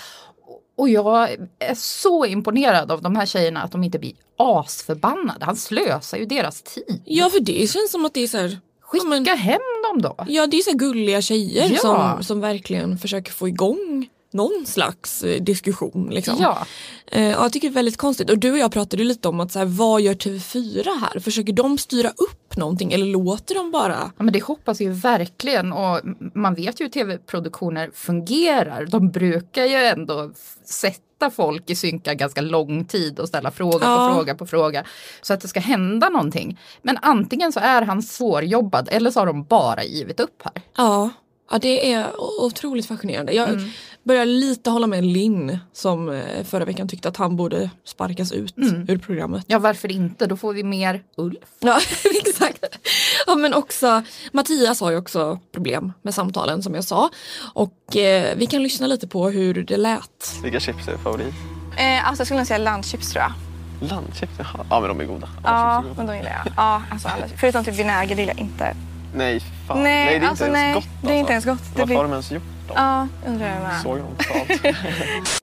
Och 0.76 0.88
jag 0.88 1.30
är 1.58 1.74
så 1.74 2.26
imponerad 2.26 2.90
av 2.92 3.02
de 3.02 3.16
här 3.16 3.26
tjejerna 3.26 3.62
att 3.62 3.72
de 3.72 3.84
inte 3.84 3.98
blir 3.98 4.12
asförbannade. 4.38 5.44
Han 5.44 5.56
slösar 5.56 6.18
ju 6.18 6.26
deras 6.26 6.62
tid. 6.62 7.02
Ja 7.04 7.30
för 7.30 7.40
det 7.40 7.70
känns 7.70 7.90
som 7.90 8.04
att 8.04 8.14
det 8.14 8.20
är 8.22 8.26
så 8.28 8.38
här, 8.38 8.58
Skicka 8.80 9.34
hem 9.34 9.60
dem 9.90 10.02
då. 10.02 10.24
Ja 10.28 10.46
det 10.46 10.56
är 10.56 10.62
så 10.62 10.70
här 10.70 10.78
gulliga 10.78 11.22
tjejer 11.22 11.70
Ja. 11.72 11.78
som, 12.16 12.24
som 12.24 12.40
verkligen 12.40 12.98
försöker 12.98 13.32
få 13.32 13.48
igång 13.48 14.08
någon 14.32 14.66
slags 14.66 15.22
eh, 15.22 15.42
diskussion. 15.42 16.08
Liksom. 16.10 16.36
Ja. 16.40 16.66
Eh, 17.06 17.22
ja, 17.22 17.30
jag 17.42 17.52
tycker 17.52 17.68
det 17.68 17.72
är 17.72 17.74
väldigt 17.74 17.96
konstigt 17.96 18.30
och 18.30 18.38
du 18.38 18.52
och 18.52 18.58
jag 18.58 18.72
pratade 18.72 19.04
lite 19.04 19.28
om 19.28 19.40
att 19.40 19.52
så 19.52 19.58
här, 19.58 19.66
vad 19.66 20.00
gör 20.00 20.14
TV4 20.14 20.84
här? 21.00 21.20
Försöker 21.20 21.52
de 21.52 21.78
styra 21.78 22.08
upp 22.08 22.56
någonting 22.56 22.92
eller 22.92 23.06
låter 23.06 23.54
de 23.54 23.70
bara? 23.70 24.10
Ja, 24.16 24.24
men 24.24 24.32
det 24.32 24.42
hoppas 24.42 24.80
ju 24.80 24.90
verkligen 24.90 25.72
och 25.72 26.00
man 26.34 26.54
vet 26.54 26.80
ju 26.80 26.84
hur 26.84 26.90
tv-produktioner 26.90 27.90
fungerar. 27.94 28.86
De 28.86 29.10
brukar 29.10 29.64
ju 29.64 29.76
ändå 29.76 30.30
sätta 30.64 31.30
folk 31.36 31.70
i 31.70 31.74
synka 31.76 32.14
ganska 32.14 32.40
lång 32.40 32.84
tid 32.84 33.18
och 33.18 33.28
ställa 33.28 33.50
fråga 33.50 33.78
Ja. 33.86 34.08
på 34.08 34.14
fråga 34.14 34.34
på 34.34 34.46
fråga. 34.46 34.84
Så 35.22 35.34
att 35.34 35.40
det 35.40 35.48
ska 35.48 35.60
hända 35.60 36.08
någonting. 36.08 36.58
Men 36.82 36.98
antingen 37.02 37.52
så 37.52 37.60
är 37.60 37.82
han 37.82 38.02
svårjobbad 38.02 38.88
eller 38.92 39.10
så 39.10 39.20
har 39.20 39.26
de 39.26 39.44
bara 39.44 39.84
givit 39.84 40.20
upp 40.20 40.42
här. 40.44 40.62
Ja, 40.76 41.10
ja 41.50 41.58
det 41.58 41.92
är 41.92 42.06
otroligt 42.40 42.86
fascinerande. 42.86 43.32
Jag 43.32 43.48
Mm. 43.48 43.70
Börjar 44.04 44.26
lite 44.26 44.70
hålla 44.70 44.86
med 44.86 45.04
Linn 45.04 45.58
som 45.72 46.08
eh, 46.08 46.44
förra 46.44 46.64
veckan 46.64 46.88
tyckte 46.88 47.08
att 47.08 47.16
han 47.16 47.36
borde 47.36 47.70
sparkas 47.84 48.32
ut 48.32 48.56
Mm. 48.56 48.86
ur 48.88 48.98
programmet. 48.98 49.44
Ja 49.46 49.58
varför 49.58 49.92
inte, 49.92 50.26
då 50.26 50.36
får 50.36 50.52
vi 50.52 50.62
mer 50.64 51.02
Ulf. 51.16 51.38
Ja, 51.60 51.80
exakt. 52.26 52.64
Ja, 53.26 53.34
men 53.34 53.54
också, 53.54 54.02
Mattias 54.32 54.80
har 54.80 54.90
ju 54.90 54.96
också 54.96 55.38
problem 55.52 55.92
med 56.02 56.14
samtalen 56.14 56.62
som 56.62 56.74
jag 56.74 56.84
sa. 56.84 57.10
Och 57.54 57.96
eh, 57.96 58.36
vi 58.36 58.46
kan 58.46 58.62
lyssna 58.62 58.86
lite 58.86 59.08
på 59.08 59.28
hur 59.30 59.64
det 59.64 59.76
lät. 59.76 60.40
Vilka 60.42 60.60
chips 60.60 60.88
är 60.88 60.96
favorit? 60.96 61.34
Eh, 61.78 62.08
alltså 62.08 62.20
jag 62.20 62.26
skulle 62.26 62.44
säga 62.44 62.58
landchips 62.58 63.10
tror 63.12 63.22
jag. 63.22 63.32
Landchips? 63.88 64.32
Jaha. 64.38 64.66
Ja 64.70 64.80
men 64.80 64.88
de 64.88 65.00
är 65.00 65.04
goda. 65.04 65.28
Ja, 65.44 65.84
men 65.96 66.06
de 66.06 66.16
gillar 66.16 66.30
jag. 66.44 66.52
Ja, 66.56 66.82
alltså 66.90 67.08
alla. 67.08 67.28
Förutom 67.36 67.64
typ 67.64 67.74
vinäger, 67.74 68.16
det 68.16 68.22
gillar 68.22 68.34
jag 68.34 68.40
inte. 68.40 68.76
Nej 69.14 69.40
fan. 69.68 69.82
Nej, 69.82 70.18
det 70.20 70.26
är 70.26 70.28
alltså, 70.30 70.46
inte 70.46 70.58
ens 70.58 70.64
nej, 70.64 70.74
gott 70.74 71.02
det 71.02 71.12
är 71.14 71.18
inte 71.18 71.32
ens 71.32 71.44
gott. 71.44 71.58
Det 71.58 71.70
Varför 71.72 71.86
blir- 71.86 71.96
har 71.96 72.02
de 72.04 72.12
ens 72.12 72.30
gjort 72.32 72.42
dem? 72.68 72.76
Ja, 72.76 73.08
undrar 73.28 73.48
jag 73.48 73.62
med. 73.62 73.82
Såg 73.82 73.98
de 73.98 74.16
totalt? 74.24 75.42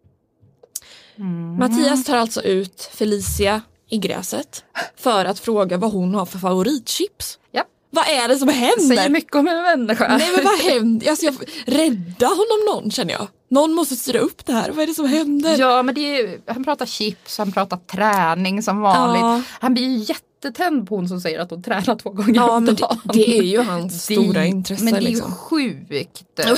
Mattias 1.59 2.03
tar 2.05 2.17
alltså 2.17 2.41
ut 2.43 2.89
Felicia 2.93 3.61
i 3.89 3.97
gräset 3.97 4.63
för 4.97 5.25
att 5.25 5.39
fråga 5.39 5.77
vad 5.77 5.91
hon 5.91 6.15
har 6.15 6.25
för 6.25 6.39
favoritchips. 6.39 7.39
Ja. 7.51 7.63
Vad 7.91 8.07
är 8.07 8.27
det 8.27 8.35
som 8.35 8.47
händer? 8.49 8.95
Säger 8.95 9.09
mycket 9.09 9.35
om 9.35 9.47
en 9.47 9.61
människa. 9.63 10.17
Nej 10.17 10.29
men 10.35 10.45
vad 10.45 10.59
händer? 10.59 11.09
Alltså, 11.09 11.25
jag, 11.25 11.35
rädda 11.65 12.27
honom 12.27 12.65
någon 12.75 12.91
känner 12.91 13.13
jag. 13.13 13.27
Någon 13.49 13.73
måste 13.73 13.95
styra 13.95 14.19
upp 14.19 14.45
det 14.45 14.53
här. 14.53 14.69
Vad 14.71 14.83
är 14.83 14.87
det 14.87 14.93
som 14.93 15.05
händer? 15.07 15.57
Ja 15.59 15.83
men 15.83 15.95
det 15.95 16.01
är, 16.01 16.17
ju- 16.27 16.41
han 16.47 16.63
pratar 16.63 16.85
chips, 16.85 17.37
han 17.37 17.51
pratar 17.51 17.77
träning 17.77 18.63
som 18.63 18.81
vanligt. 18.81 19.21
Ja. 19.21 19.41
Han 19.59 19.73
blir 19.73 19.83
ju 19.83 19.97
jättetänd 19.97 20.87
på 20.89 20.95
hon 20.95 21.07
som 21.09 21.21
säger 21.21 21.39
att 21.39 21.49
hon 21.51 21.63
tränar 21.63 21.95
två 21.95 22.09
gånger 22.09 22.35
Ja 22.35 22.51
om 22.51 22.63
men 22.63 22.75
det, 22.75 22.81
dagen. 22.81 22.99
det 23.13 23.37
är 23.39 23.43
ju 23.43 23.61
hans 23.61 24.07
Det- 24.07 24.13
stora 24.15 24.45
intresse. 24.45 24.83
Men 24.83 24.93
det 24.93 24.99
är 24.99 25.01
ju 25.01 25.07
liksom. 25.07 25.35
sjukt. 25.35 26.23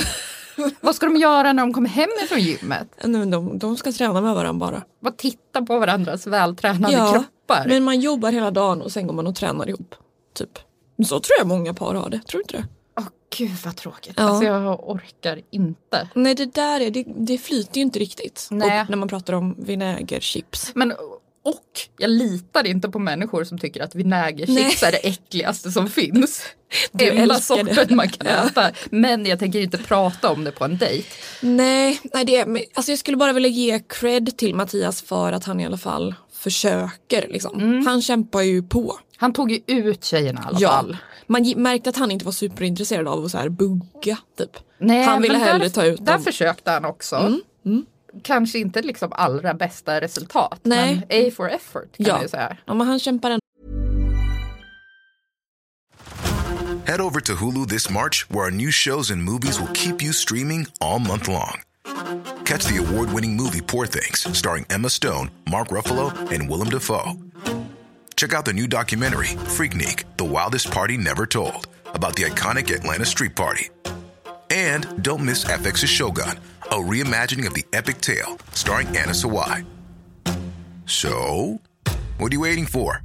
Vad 0.80 0.94
ska 0.94 1.06
de 1.06 1.16
göra 1.16 1.52
när 1.52 1.62
de 1.62 1.72
kommer 1.72 1.88
hem 1.88 2.10
ifrån 2.24 2.40
gymmet? 2.40 2.88
Nej, 3.04 3.26
de, 3.26 3.58
de 3.58 3.76
ska 3.76 3.92
träna 3.92 4.20
med 4.20 4.34
varandra 4.34 4.66
bara. 4.66 4.82
Bara 5.00 5.12
titta 5.12 5.62
på 5.62 5.78
varandras 5.78 6.26
vältränade 6.26 6.94
kroppar. 7.12 7.64
men 7.68 7.84
man 7.84 8.00
jobbar 8.00 8.32
hela 8.32 8.50
dagen 8.50 8.82
och 8.82 8.92
sen 8.92 9.06
går 9.06 9.14
man 9.14 9.26
och 9.26 9.36
tränar 9.36 9.68
ihop. 9.68 9.94
Typ. 10.34 10.58
Så 11.04 11.20
tror 11.20 11.38
jag 11.38 11.46
många 11.46 11.74
par 11.74 11.94
har 11.94 12.10
det. 12.10 12.18
Tror 12.18 12.38
du 12.38 12.42
inte 12.42 12.56
det? 12.56 12.64
Åh 12.98 13.06
gud 13.38 13.50
vad 13.64 13.76
tråkigt. 13.76 14.14
Ja. 14.16 14.24
Alltså 14.24 14.44
jag 14.44 14.90
orkar 14.90 15.40
inte. 15.50 16.08
Nej 16.14 16.34
det 16.34 16.54
där 16.54 16.80
är, 16.80 16.90
det, 16.90 17.04
det 17.16 17.38
flyter 17.38 17.76
ju 17.76 17.82
inte 17.82 17.98
riktigt. 17.98 18.48
Nej. 18.50 18.80
Och 18.80 18.90
när 18.90 18.96
man 18.96 19.08
pratar 19.08 19.32
om 19.32 19.54
vinägerchips. 19.58 20.72
Men 20.74 20.92
Och 21.44 21.64
jag 21.98 22.10
litar 22.10 22.66
inte 22.66 22.88
på 22.88 22.98
människor 22.98 23.44
som 23.44 23.58
tycker 23.58 23.82
att 23.82 23.94
vinägerchips 23.94 24.82
är 24.82 24.92
det 24.92 24.98
äckligaste 25.08 25.70
som 25.70 25.88
finns. 25.90 26.42
Du 26.92 27.08
Enda 27.10 27.34
det. 27.34 27.40
sorten 27.40 27.96
man 27.96 28.08
kan 28.08 28.26
Ja. 28.26 28.46
äta. 28.46 28.70
Men 28.90 29.26
jag 29.26 29.38
tänker 29.38 29.60
inte 29.60 29.78
prata 29.78 30.30
om 30.30 30.44
det 30.44 30.52
på 30.52 30.64
en 30.64 30.78
dejt. 30.78 31.08
Nej, 31.40 32.00
nej 32.14 32.24
det, 32.24 32.46
alltså 32.74 32.92
jag 32.92 32.98
skulle 32.98 33.16
bara 33.16 33.32
vilja 33.32 33.48
ge 33.48 33.78
cred 33.80 34.36
till 34.36 34.54
Mattias 34.54 35.02
för 35.02 35.32
att 35.32 35.44
han 35.44 35.60
i 35.60 35.66
alla 35.66 35.78
fall 35.78 36.14
försöker. 36.32 37.28
Liksom. 37.28 37.82
Han 37.86 38.02
kämpar 38.02 38.40
ju 38.42 38.62
på. 38.62 38.98
Han 39.16 39.32
tog 39.32 39.50
ju 39.52 39.60
ut 39.66 40.04
tjejerna 40.04 40.40
i 40.40 40.46
alla 40.46 40.58
Ja. 40.60 40.68
fall. 40.70 40.96
Man 41.26 41.54
märkte 41.56 41.90
att 41.90 41.96
han 41.96 42.10
inte 42.10 42.24
var 42.24 42.32
superintresserad 42.32 43.08
av 43.08 43.24
att 43.24 43.30
så 43.30 43.38
här 43.38 43.48
bugga. 43.48 44.18
Typ. 44.38 44.50
Nej, 44.78 45.02
han 45.04 45.22
ville 45.22 45.38
hellre 45.38 45.64
där, 45.64 45.68
ta 45.70 45.84
ut 45.84 46.06
Där 46.06 46.12
dem. 46.12 46.22
försökte 46.24 46.70
han 46.70 46.84
också. 46.84 47.16
Mm, 47.64 47.86
Kanske 48.22 48.58
inte 48.58 48.82
liksom 48.82 49.12
allra 49.12 49.54
bästa 49.54 50.00
resultat. 50.00 50.60
Nej. 50.62 50.94
Men 51.08 51.28
A 51.28 51.30
for 51.36 51.50
effort 51.50 51.96
kan 51.96 52.06
Ja. 52.06 52.12
man 52.12 52.22
ju 52.22 52.28
säga. 52.28 52.56
Ja, 52.64 52.74
men 52.74 52.86
han 52.86 52.98
kämpar 52.98 53.30
ändå. 53.30 53.40
Head 56.86 57.00
over 57.00 57.20
to 57.20 57.32
Hulu 57.34 57.66
this 57.66 57.90
March, 57.90 58.26
where 58.28 58.44
our 58.44 58.50
new 58.50 58.70
shows 58.70 59.10
and 59.10 59.22
movies 59.22 59.58
will 59.60 59.72
keep 59.74 60.02
you 60.02 60.12
streaming 60.12 60.66
all 60.80 60.98
month 60.98 61.28
long. 61.28 61.62
Catch 62.44 62.66
the 62.66 62.76
award 62.78 63.12
winning 63.12 63.36
movie 63.36 63.60
Poor 63.62 63.86
Things, 63.86 64.26
starring 64.38 64.66
Emma 64.70 64.88
Stone, 64.90 65.30
Mark 65.50 65.68
Ruffalo, 65.68 66.12
and 66.32 66.50
Willem 66.50 66.68
Dafoe. 66.70 67.12
Check 68.16 68.34
out 68.34 68.44
the 68.44 68.52
new 68.52 68.66
documentary, 68.66 69.36
Freaknik 69.56 70.04
The 70.16 70.24
Wildest 70.24 70.70
Party 70.70 70.96
Never 70.96 71.26
Told, 71.26 71.66
about 71.94 72.14
the 72.16 72.24
iconic 72.24 72.70
Atlanta 72.74 73.04
Street 73.04 73.34
Party. 73.36 73.70
And 74.50 74.86
don't 75.02 75.24
miss 75.24 75.44
FX's 75.44 75.88
Shogun, 75.88 76.38
a 76.72 76.76
reimagining 76.76 77.46
of 77.46 77.52
the 77.52 77.64
epic 77.74 78.00
tale, 78.00 78.38
starring 78.52 78.86
Anna 78.96 79.12
Sawai. 79.12 79.64
So, 80.86 81.60
what 82.18 82.32
are 82.32 82.34
you 82.34 82.40
waiting 82.40 82.66
for? 82.66 83.02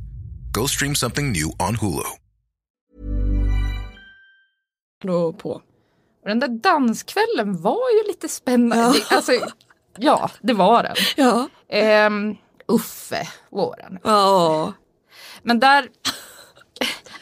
Go 0.54 0.68
stream 0.68 0.96
something 0.96 1.34
new 1.34 1.52
on 1.60 1.76
Hulu. 1.76 2.04
Då 5.04 5.34
på. 5.34 5.52
Och 6.22 6.30
den 6.30 6.40
där 6.40 6.48
danskvällen 6.48 7.62
var 7.62 7.90
ju 8.02 8.08
lite 8.08 8.30
spännande. 8.30 8.98
Ja. 8.98 9.06
Det, 9.10 9.16
alltså, 9.16 9.32
ja, 9.98 10.32
det 10.42 10.54
var 10.54 10.84
den. 10.84 10.96
Ja. 11.16 11.50
Ehm, 11.70 12.36
Uffe 12.68 13.28
var 13.50 13.76
den. 13.78 14.00
Ja. 14.04 14.74
Men 15.44 15.60
där, 15.60 15.90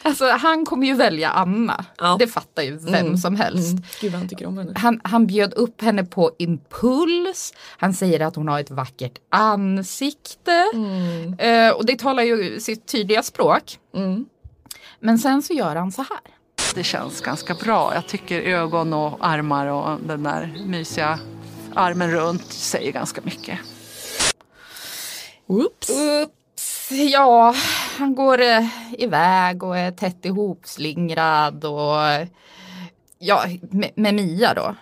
alltså 0.06 0.28
han 0.30 0.64
kommer 0.66 0.86
ju 0.86 0.94
välja 0.94 1.30
Anna. 1.30 1.84
Det 2.18 2.26
fattar 2.26 2.62
ju 2.62 2.76
vem 2.76 2.94
Mm. 2.94 3.16
som 3.16 3.36
helst. 3.36 3.70
Mm. 3.72 3.82
Gud 4.00 4.12
vad 4.12 4.20
han 4.20 4.28
tycker 4.28 4.46
om 4.46 4.58
henne. 4.58 4.72
Han, 4.76 5.00
han 5.04 5.26
bjöd 5.26 5.52
upp 5.54 5.82
henne 5.82 6.04
på 6.04 6.30
impuls. 6.38 7.54
Han 7.78 7.94
säger 7.94 8.20
att 8.20 8.36
hon 8.36 8.48
har 8.48 8.60
ett 8.60 8.70
vackert 8.70 9.18
ansikte. 9.30 10.64
Eh, 11.38 11.70
och 11.70 11.86
det 11.86 11.98
talar 11.98 12.22
ju 12.22 12.60
sitt 12.60 12.86
tydliga 12.86 13.22
språk. 13.22 13.78
Men 15.00 15.18
sen 15.18 15.42
så 15.42 15.52
gör 15.52 15.76
han 15.76 15.92
så 15.92 16.02
här. 16.02 16.20
Det 16.74 16.84
känns 16.84 17.20
ganska 17.20 17.54
bra. 17.54 17.94
Jag 17.94 18.06
tycker 18.06 18.40
ögon 18.42 18.92
och 18.92 19.18
armar 19.20 19.66
och 19.66 19.98
den 20.06 20.22
där 20.22 20.56
mysiga 20.66 21.18
armen 21.74 22.10
runt 22.10 22.52
säger 22.52 22.92
ganska 22.92 23.20
mycket. 23.24 23.58
Oops. 25.46 25.90
Ups, 25.90 26.90
ja, 26.90 27.54
han 27.98 28.14
går 28.14 28.40
eh, 28.40 28.66
iväg 28.98 29.62
och 29.62 29.78
är 29.78 29.90
tätt 29.90 30.24
ihopslingrad 30.24 31.64
och 31.64 32.28
ja, 33.18 33.44
med, 33.70 33.90
med 33.96 34.14
Mia 34.14 34.54
då. 34.54 34.74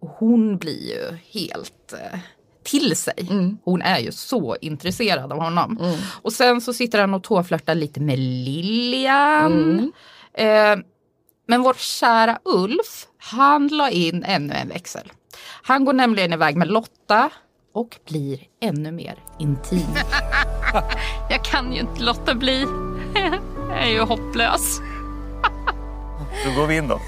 Och 0.00 0.08
hon 0.08 0.58
blir 0.58 0.88
ju 0.88 1.18
helt 1.32 1.92
eh, 1.92 2.18
till 2.64 2.96
sig. 2.96 3.28
Hon 3.64 3.82
är 3.82 3.98
ju 3.98 4.12
så 4.12 4.56
intresserad 4.60 5.32
av 5.32 5.40
honom. 5.40 5.96
Och 6.22 6.32
sen 6.32 6.60
så 6.60 6.72
sitter 6.72 7.00
han 7.00 7.14
och 7.14 7.22
tåflörtar 7.22 7.74
lite 7.74 8.00
med 8.00 8.18
Lilian. 8.18 9.92
Eh, 10.34 10.76
men 11.48 11.62
vår 11.62 11.74
kära 11.74 12.38
Ulf, 12.44 13.06
han 13.18 13.68
la 13.68 13.90
in 13.90 14.24
ännu 14.24 14.54
en 14.54 14.68
växel. 14.68 15.12
Han 15.62 15.84
går 15.84 15.92
nämligen 15.92 16.32
iväg 16.32 16.56
med 16.56 16.68
Lotta 16.68 17.30
och 17.74 17.98
blir 18.08 18.40
ännu 18.60 18.92
mer 18.92 19.18
intim. 19.38 19.80
Jag 21.30 21.44
kan 21.44 21.72
ju 21.72 21.80
inte 21.80 22.02
låta 22.02 22.34
bli. 22.34 22.66
Jag 23.68 23.82
är 23.82 23.88
ju 23.88 24.00
hopplös. 24.00 24.80
Då 26.44 26.60
går 26.60 26.66
vi 26.66 26.76
in 26.76 26.88
då. 26.88 27.00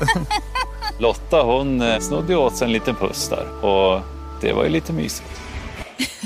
Lotta 1.00 1.42
hon 1.42 1.80
eh, 1.82 1.98
snodde 1.98 2.32
ju 2.32 2.38
åt 2.38 2.56
sig 2.56 2.66
en 2.66 2.72
liten 2.72 2.94
puss 2.94 3.28
där 3.28 3.64
och 3.64 4.00
det 4.40 4.52
var 4.52 4.64
ju 4.64 4.70
lite 4.70 4.92
mysigt. 4.92 5.40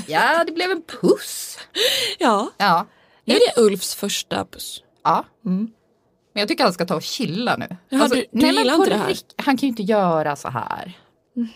Ja, 0.07 0.43
det 0.43 0.51
blev 0.51 0.71
en 0.71 0.81
puss. 1.01 1.57
Ja. 2.19 2.49
ja. 2.57 2.85
Är 3.25 3.33
det 3.33 3.61
Ulfs 3.61 3.95
första 3.95 4.45
puss? 4.45 4.83
Ja. 5.03 5.25
Men 6.33 6.39
jag 6.39 6.47
tycker 6.47 6.63
han 6.63 6.73
ska 6.73 6.85
ta 6.85 6.95
och 6.95 7.03
chilla 7.03 7.57
nu. 7.57 7.77
Jaha, 7.89 8.07
du- 8.07 8.15
du 8.15 8.27
nej, 8.31 8.55
gillar 8.55 8.75
inte 8.75 8.89
det 8.89 8.97
här? 8.97 9.15
Han 9.37 9.57
kan 9.57 9.67
ju 9.67 9.69
inte 9.69 9.83
göra 9.83 10.35
så 10.35 10.49
här. 10.49 10.93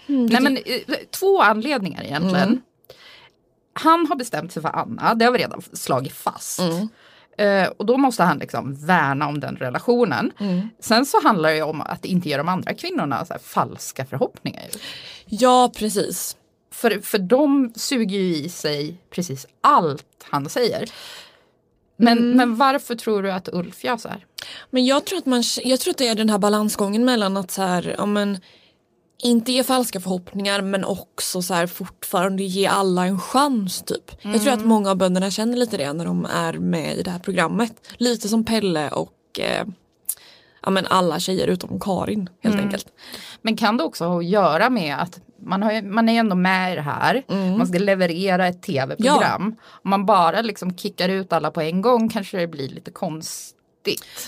du 0.08 0.16
nej, 0.18 0.42
men, 0.42 0.58
eh, 0.58 0.96
två 1.20 1.42
anledningar 1.42 2.04
egentligen. 2.04 2.48
Mm. 2.48 2.62
Han 3.80 4.08
har 4.08 4.16
bestämt 4.16 4.52
sig 4.52 4.62
för 4.62 4.70
Anna, 4.76 5.14
det 5.16 5.26
har 5.26 5.32
vi 5.32 5.40
redan 5.40 5.62
slagit 5.74 6.14
fast. 6.14 6.60
Mm. 6.60 6.90
Eh, 7.38 7.70
och 7.78 7.86
då 7.86 7.98
måste 7.98 8.24
han 8.24 8.38
liksom 8.38 8.86
värna 8.86 9.28
om 9.28 9.40
den 9.40 9.56
relationen. 9.56 10.32
Mm. 10.40 10.70
Sen 10.80 11.06
så 11.06 11.22
handlar 11.24 11.50
det 11.50 11.56
ju 11.56 11.62
om 11.64 11.82
att 11.82 12.06
inte 12.06 12.30
ge 12.30 12.38
de 12.38 12.48
andra 12.48 12.74
kvinnorna 12.74 13.26
så 13.26 13.34
här 13.34 13.40
falska 13.40 14.06
förhoppningar. 14.06 14.64
Ja, 15.26 15.72
precis. 15.78 16.38
För, 16.72 17.00
för 17.00 17.18
de 17.18 17.74
suger 17.76 18.18
ju 18.20 18.36
i 18.36 18.50
sig 18.50 18.98
precis 19.10 19.46
allt 19.62 20.06
han 20.24 20.50
säger. 20.50 20.90
Men, 22.00 22.18
Mm. 22.18 22.38
men 22.38 22.56
varför 22.56 22.96
tror 22.96 23.24
du 23.24 23.32
att 23.32 23.50
Ulf 23.54 23.84
gör 23.84 23.98
så 23.98 24.10
här? 24.10 24.26
Men 24.70 24.86
jag 24.86 25.06
tror 25.06 25.18
att, 25.20 25.26
man, 25.26 25.44
jag 25.64 25.80
tror 25.80 25.92
att 25.92 25.98
det 25.98 26.08
är 26.08 26.16
den 26.16 26.30
här 26.30 26.38
balansgången 26.38 27.06
mellan 27.06 27.38
att 27.38 27.52
så 27.52 27.62
här, 27.62 27.96
ja, 27.98 28.06
men, 28.06 28.38
inte 29.24 29.52
ge 29.52 29.64
falska 29.64 30.00
förhoppningar 30.00 30.62
men 30.62 30.86
också 30.86 31.42
så 31.42 31.54
här, 31.54 31.68
fortfarande 31.68 32.44
ge 32.44 32.66
alla 32.68 33.06
en 33.06 33.20
chans 33.20 33.82
typ. 33.82 34.12
Jag 34.22 34.42
tror 34.42 34.54
att 34.54 34.58
Mm. 34.60 34.70
många 34.70 34.90
av 34.92 34.98
bönderna 34.98 35.32
känner 35.32 35.58
lite 35.58 35.78
det 35.78 35.94
när 35.94 36.06
de 36.06 36.26
är 36.26 36.54
med 36.54 36.98
i 36.98 37.02
det 37.04 37.12
här 37.12 37.20
programmet. 37.20 37.74
Lite 37.98 38.30
som 38.30 38.46
Pelle 38.46 38.90
och 38.90 39.40
eh, 39.40 39.66
ja, 40.64 40.70
men 40.70 40.86
alla 40.88 41.20
tjejer 41.20 41.48
utom 41.48 41.80
Karin 41.80 42.30
helt 42.42 42.54
Mm. 42.56 42.66
enkelt. 42.66 42.88
Men 43.42 43.58
kan 43.58 43.78
det 43.78 43.84
också 43.84 44.06
ha 44.06 44.18
att 44.20 44.26
göra 44.26 44.70
med 44.70 44.98
att 45.02 45.20
man, 45.42 45.64
har, 45.64 45.82
man 45.82 46.10
är 46.10 46.20
ändå 46.20 46.36
med 46.36 46.74
i 46.74 46.76
det 46.76 46.82
här, 46.82 47.24
Mm. 47.30 47.58
man 47.58 47.68
ska 47.68 47.78
leverera 47.80 48.48
ett 48.48 48.62
tv-program. 48.62 49.56
Om 49.84 49.90
man 49.90 50.06
bara 50.06 50.42
liksom 50.42 50.78
kickar 50.78 51.10
ut 51.10 51.34
alla 51.34 51.52
på 51.52 51.62
en 51.62 51.82
gång 51.82 52.10
kanske 52.10 52.38
det 52.38 52.48
blir 52.48 52.70
lite 52.70 52.92
konstigt. 52.92 53.57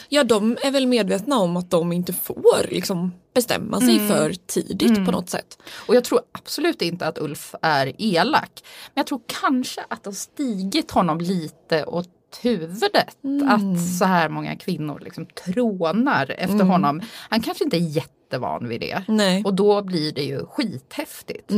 Ja 0.09 0.23
de 0.23 0.57
är 0.63 0.71
väl 0.71 0.87
medvetna 0.87 1.37
om 1.39 1.57
att 1.57 1.71
de 1.71 1.91
inte 1.93 2.13
får 2.13 2.65
liksom, 2.69 3.11
bestämma 3.33 3.79
sig 3.79 3.95
Mm. 3.95 4.07
för 4.07 4.33
tidigt 4.47 4.89
Mm. 4.89 5.05
på 5.05 5.11
något 5.11 5.29
sätt. 5.29 5.57
Och 5.87 5.95
jag 5.95 6.03
tror 6.03 6.21
absolut 6.31 6.81
inte 6.81 7.07
att 7.07 7.17
Ulf 7.17 7.55
är 7.61 7.93
elak. 7.97 8.51
Men 8.93 8.93
jag 8.99 9.07
tror 9.07 9.21
kanske 9.41 9.81
att 9.87 10.03
det 10.03 10.07
har 10.09 10.15
stigit 10.15 10.91
honom 10.91 11.17
lite 11.21 11.85
åt 11.85 12.09
huvudet. 12.41 13.17
Att 13.49 13.97
så 13.99 14.05
här 14.05 14.29
många 14.29 14.55
kvinnor 14.55 14.99
liksom 15.03 15.25
trånar 15.25 16.31
efter 16.37 16.55
Mm. 16.55 16.67
honom. 16.69 17.01
Han 17.29 17.41
kanske 17.41 17.63
inte 17.63 17.77
är 17.77 17.87
jättevan 17.95 18.67
vid 18.67 18.81
det. 18.81 19.03
Nej. 19.07 19.43
Och 19.45 19.53
då 19.53 19.81
blir 19.81 20.11
det 20.11 20.23
ju 20.23 20.45
skithäftigt. 20.45 21.51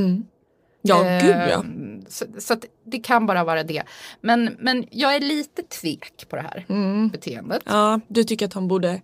Ja, 0.81 1.05
Eh, 1.05 1.25
gud 1.25 1.35
ja. 1.49 1.63
Så, 2.07 2.25
så 2.37 2.53
att 2.53 2.65
det 2.85 2.99
kan 2.99 3.25
bara 3.25 3.43
vara 3.43 3.63
det. 3.63 3.83
Men, 4.21 4.55
men 4.59 4.85
jag 4.91 5.15
är 5.15 5.19
lite 5.19 5.63
tvek 5.63 6.25
på 6.29 6.35
det 6.35 6.41
här 6.41 6.65
beteendet. 7.11 7.67
Mm. 7.67 7.79
Ja, 7.79 7.99
du 8.07 8.23
tycker 8.23 8.45
att 8.45 8.53
han 8.53 8.67
borde 8.67 9.01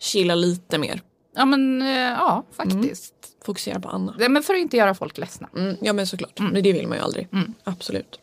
chilla 0.00 0.34
lite 0.34 0.78
mer. 0.78 1.00
Ja 1.36 1.44
men 1.44 1.82
eh, 1.82 1.88
ja, 1.88 2.44
faktiskt. 2.56 3.14
Fokusera 3.44 3.80
på 3.80 3.88
Anna. 3.88 4.14
Ja, 4.18 4.28
men 4.28 4.42
för 4.42 4.54
att 4.54 4.60
inte 4.60 4.76
göra 4.76 4.94
folk 4.94 5.18
ledsna. 5.18 5.48
Mm, 5.56 5.76
ja 5.80 5.92
men 5.92 6.06
såklart, 6.06 6.38
men 6.38 6.62
det 6.62 6.72
vill 6.72 6.88
man 6.88 6.98
ju 6.98 7.04
aldrig. 7.04 7.28
Mm. 7.32 7.54
Absolut. 7.64 8.20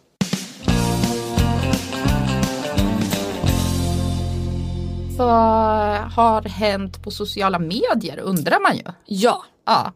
Vad 5.17 5.97
har 6.11 6.41
hänt 6.41 7.03
på 7.03 7.11
sociala 7.11 7.59
medier 7.59 8.19
undrar 8.19 8.59
man 8.61 8.77
ju. 8.77 8.83
Ja. 9.05 9.43
ja. 9.65 9.91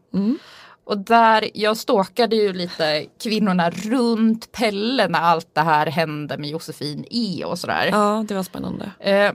Och 0.87 0.97
där, 0.97 1.49
jag 1.53 1.77
stalkade 1.77 2.35
ju 2.35 2.53
lite 2.53 3.05
kvinnorna 3.23 3.69
runt 3.69 4.51
Pelle 4.51 5.07
när 5.07 5.19
allt 5.19 5.55
det 5.55 5.61
här 5.61 5.85
hände 5.85 6.37
med 6.37 6.49
Josefin 6.49 7.05
E 7.09 7.43
och 7.45 7.59
sådär. 7.59 7.89
Ja, 7.91 8.25
det 8.27 8.33
var 8.33 8.43
spännande. 8.43 8.91
Eh, 8.99 9.31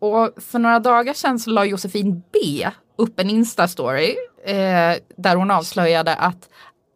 och 0.00 0.42
för 0.42 0.58
några 0.58 0.78
dagar 0.78 1.14
sedan 1.14 1.38
så 1.38 1.50
la 1.50 1.64
Josefin 1.64 2.22
B 2.32 2.68
upp 2.98 3.20
en 3.20 3.30
Insta-story 3.30 4.14
eh, 4.44 4.98
där 5.16 5.36
hon 5.36 5.50
avslöjade 5.50 6.14
att 6.14 6.48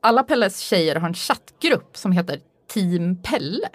alla 0.03 0.23
Pelles 0.23 0.59
tjejer 0.59 0.97
har 0.97 1.09
en 1.09 1.15
chattgrupp 1.15 1.97
som 1.97 2.13
heter 2.13 2.41
Team 2.73 3.23
Pelle. 3.23 3.69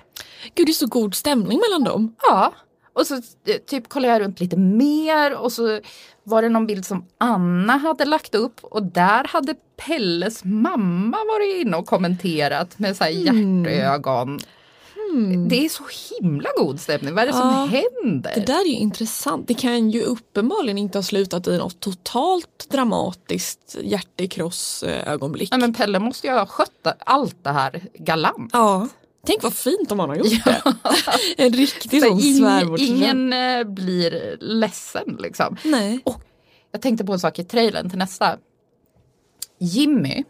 Gud, 0.56 0.68
det 0.68 0.72
är 0.72 0.74
så 0.74 0.88
god 0.88 1.16
stämning 1.16 1.62
mellan 1.70 1.84
dem. 1.84 2.16
Ja. 2.22 2.54
Och 2.94 3.08
så 3.08 3.16
eh, 3.16 3.22
typ 3.68 3.90
kollade 3.90 4.14
jag 4.14 4.22
runt 4.22 4.40
lite 4.40 4.58
mer 4.58 5.36
och 5.36 5.52
så 5.52 5.80
var 6.24 6.42
det 6.42 6.50
någon 6.50 6.68
bild 6.68 6.86
som 6.86 7.06
Anna 7.18 7.78
hade 7.78 8.06
lagt 8.06 8.36
upp 8.36 8.64
och 8.64 8.84
där 8.84 9.24
hade 9.28 9.56
Pelles 9.78 10.44
mamma 10.44 11.18
varit 11.18 11.62
inne 11.66 11.78
och 11.78 11.86
kommenterat 11.86 12.80
med 12.80 12.98
så 12.98 13.04
här 13.04 13.12
Mm. 13.30 13.66
hjärtögon. 13.66 14.40
Det 15.48 15.66
är 15.66 15.70
så 15.70 15.84
himla 16.20 16.50
god 16.58 16.80
stämning. 16.80 17.14
Vad 17.16 17.24
är 17.24 17.28
det 17.28 17.34
som 17.34 17.42
Ja, 17.72 17.82
händer? 18.02 18.32
Det 18.36 18.46
där 18.46 18.62
är 18.62 18.68
ju 18.70 18.76
intressant. 18.76 19.48
Det 19.48 19.54
kan 19.54 19.90
ju 19.92 20.02
uppenbarligen 20.02 20.78
inte 20.78 20.98
ha 20.98 21.04
slutat 21.04 21.48
i 21.48 21.58
något 21.58 21.80
totalt 21.80 22.70
dramatiskt 22.70 23.76
hjärtekross 23.82 24.84
eh, 24.84 25.12
ögonblick. 25.14 25.50
Ja, 25.52 25.58
men 25.58 25.74
Pelle 25.74 26.00
måste 26.00 26.28
ju 26.28 26.34
ha 26.34 26.46
skött 26.46 26.88
allt 27.00 27.44
det 27.44 27.50
här 27.52 27.82
galant. 27.94 28.50
Ja. 28.54 28.88
Tänk 29.28 29.44
vad 29.44 29.54
fint 29.54 29.92
om 29.92 30.00
han 30.00 30.10
har 30.10 30.16
gjort 30.16 30.46
det. 30.46 30.62
en 31.38 31.54
riktig 31.54 32.02
Så 32.04 32.08
sån 32.10 32.22
svärmorsdröm. 32.22 32.98
Ingen 32.98 33.34
eh, 33.34 33.64
blir 33.64 34.38
ledsen 34.40 35.18
liksom. 35.20 35.58
Nej. 35.64 36.00
Och 36.06 36.22
jag 36.72 36.82
tänkte 36.82 37.06
på 37.06 37.14
en 37.14 37.20
sak 37.20 37.40
i 37.40 37.44
trailern 37.44 37.90
till 37.90 38.00
nästa. 38.00 38.38
Jimmy, 39.60 40.24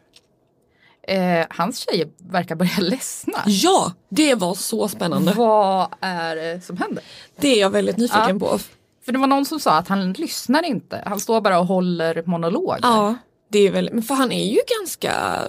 eh, 1.07 1.45
hans 1.49 1.79
tjejer 1.79 2.07
verkar 2.17 2.55
börja 2.55 2.77
ledsna. 2.79 3.43
Ja, 3.45 3.93
det 4.09 4.35
var 4.35 4.53
så 4.53 4.87
spännande. 4.87 5.33
Vad 5.33 5.87
är 6.01 6.35
det 6.35 6.65
som 6.65 6.77
händer? 6.77 7.03
Det 7.39 7.47
är 7.47 7.59
jag 7.61 7.69
väldigt 7.69 7.97
nyfiken 7.97 8.39
Ja. 8.41 8.47
på. 8.47 8.59
För 9.05 9.11
det 9.11 9.19
var 9.19 9.27
någon 9.27 9.45
som 9.45 9.59
sa 9.59 9.71
att 9.77 9.87
han 9.87 10.13
lyssnar 10.13 10.65
inte. 10.65 11.03
Han 11.05 11.19
står 11.19 11.41
bara 11.41 11.59
och 11.59 11.67
håller 11.67 12.23
monologer. 12.25 12.79
Ja, 12.81 13.15
det 13.49 13.59
är 13.59 13.71
väl, 13.71 14.01
för 14.01 14.15
han 14.15 14.31
är 14.31 14.45
ju 14.53 14.59
ganska 14.79 15.41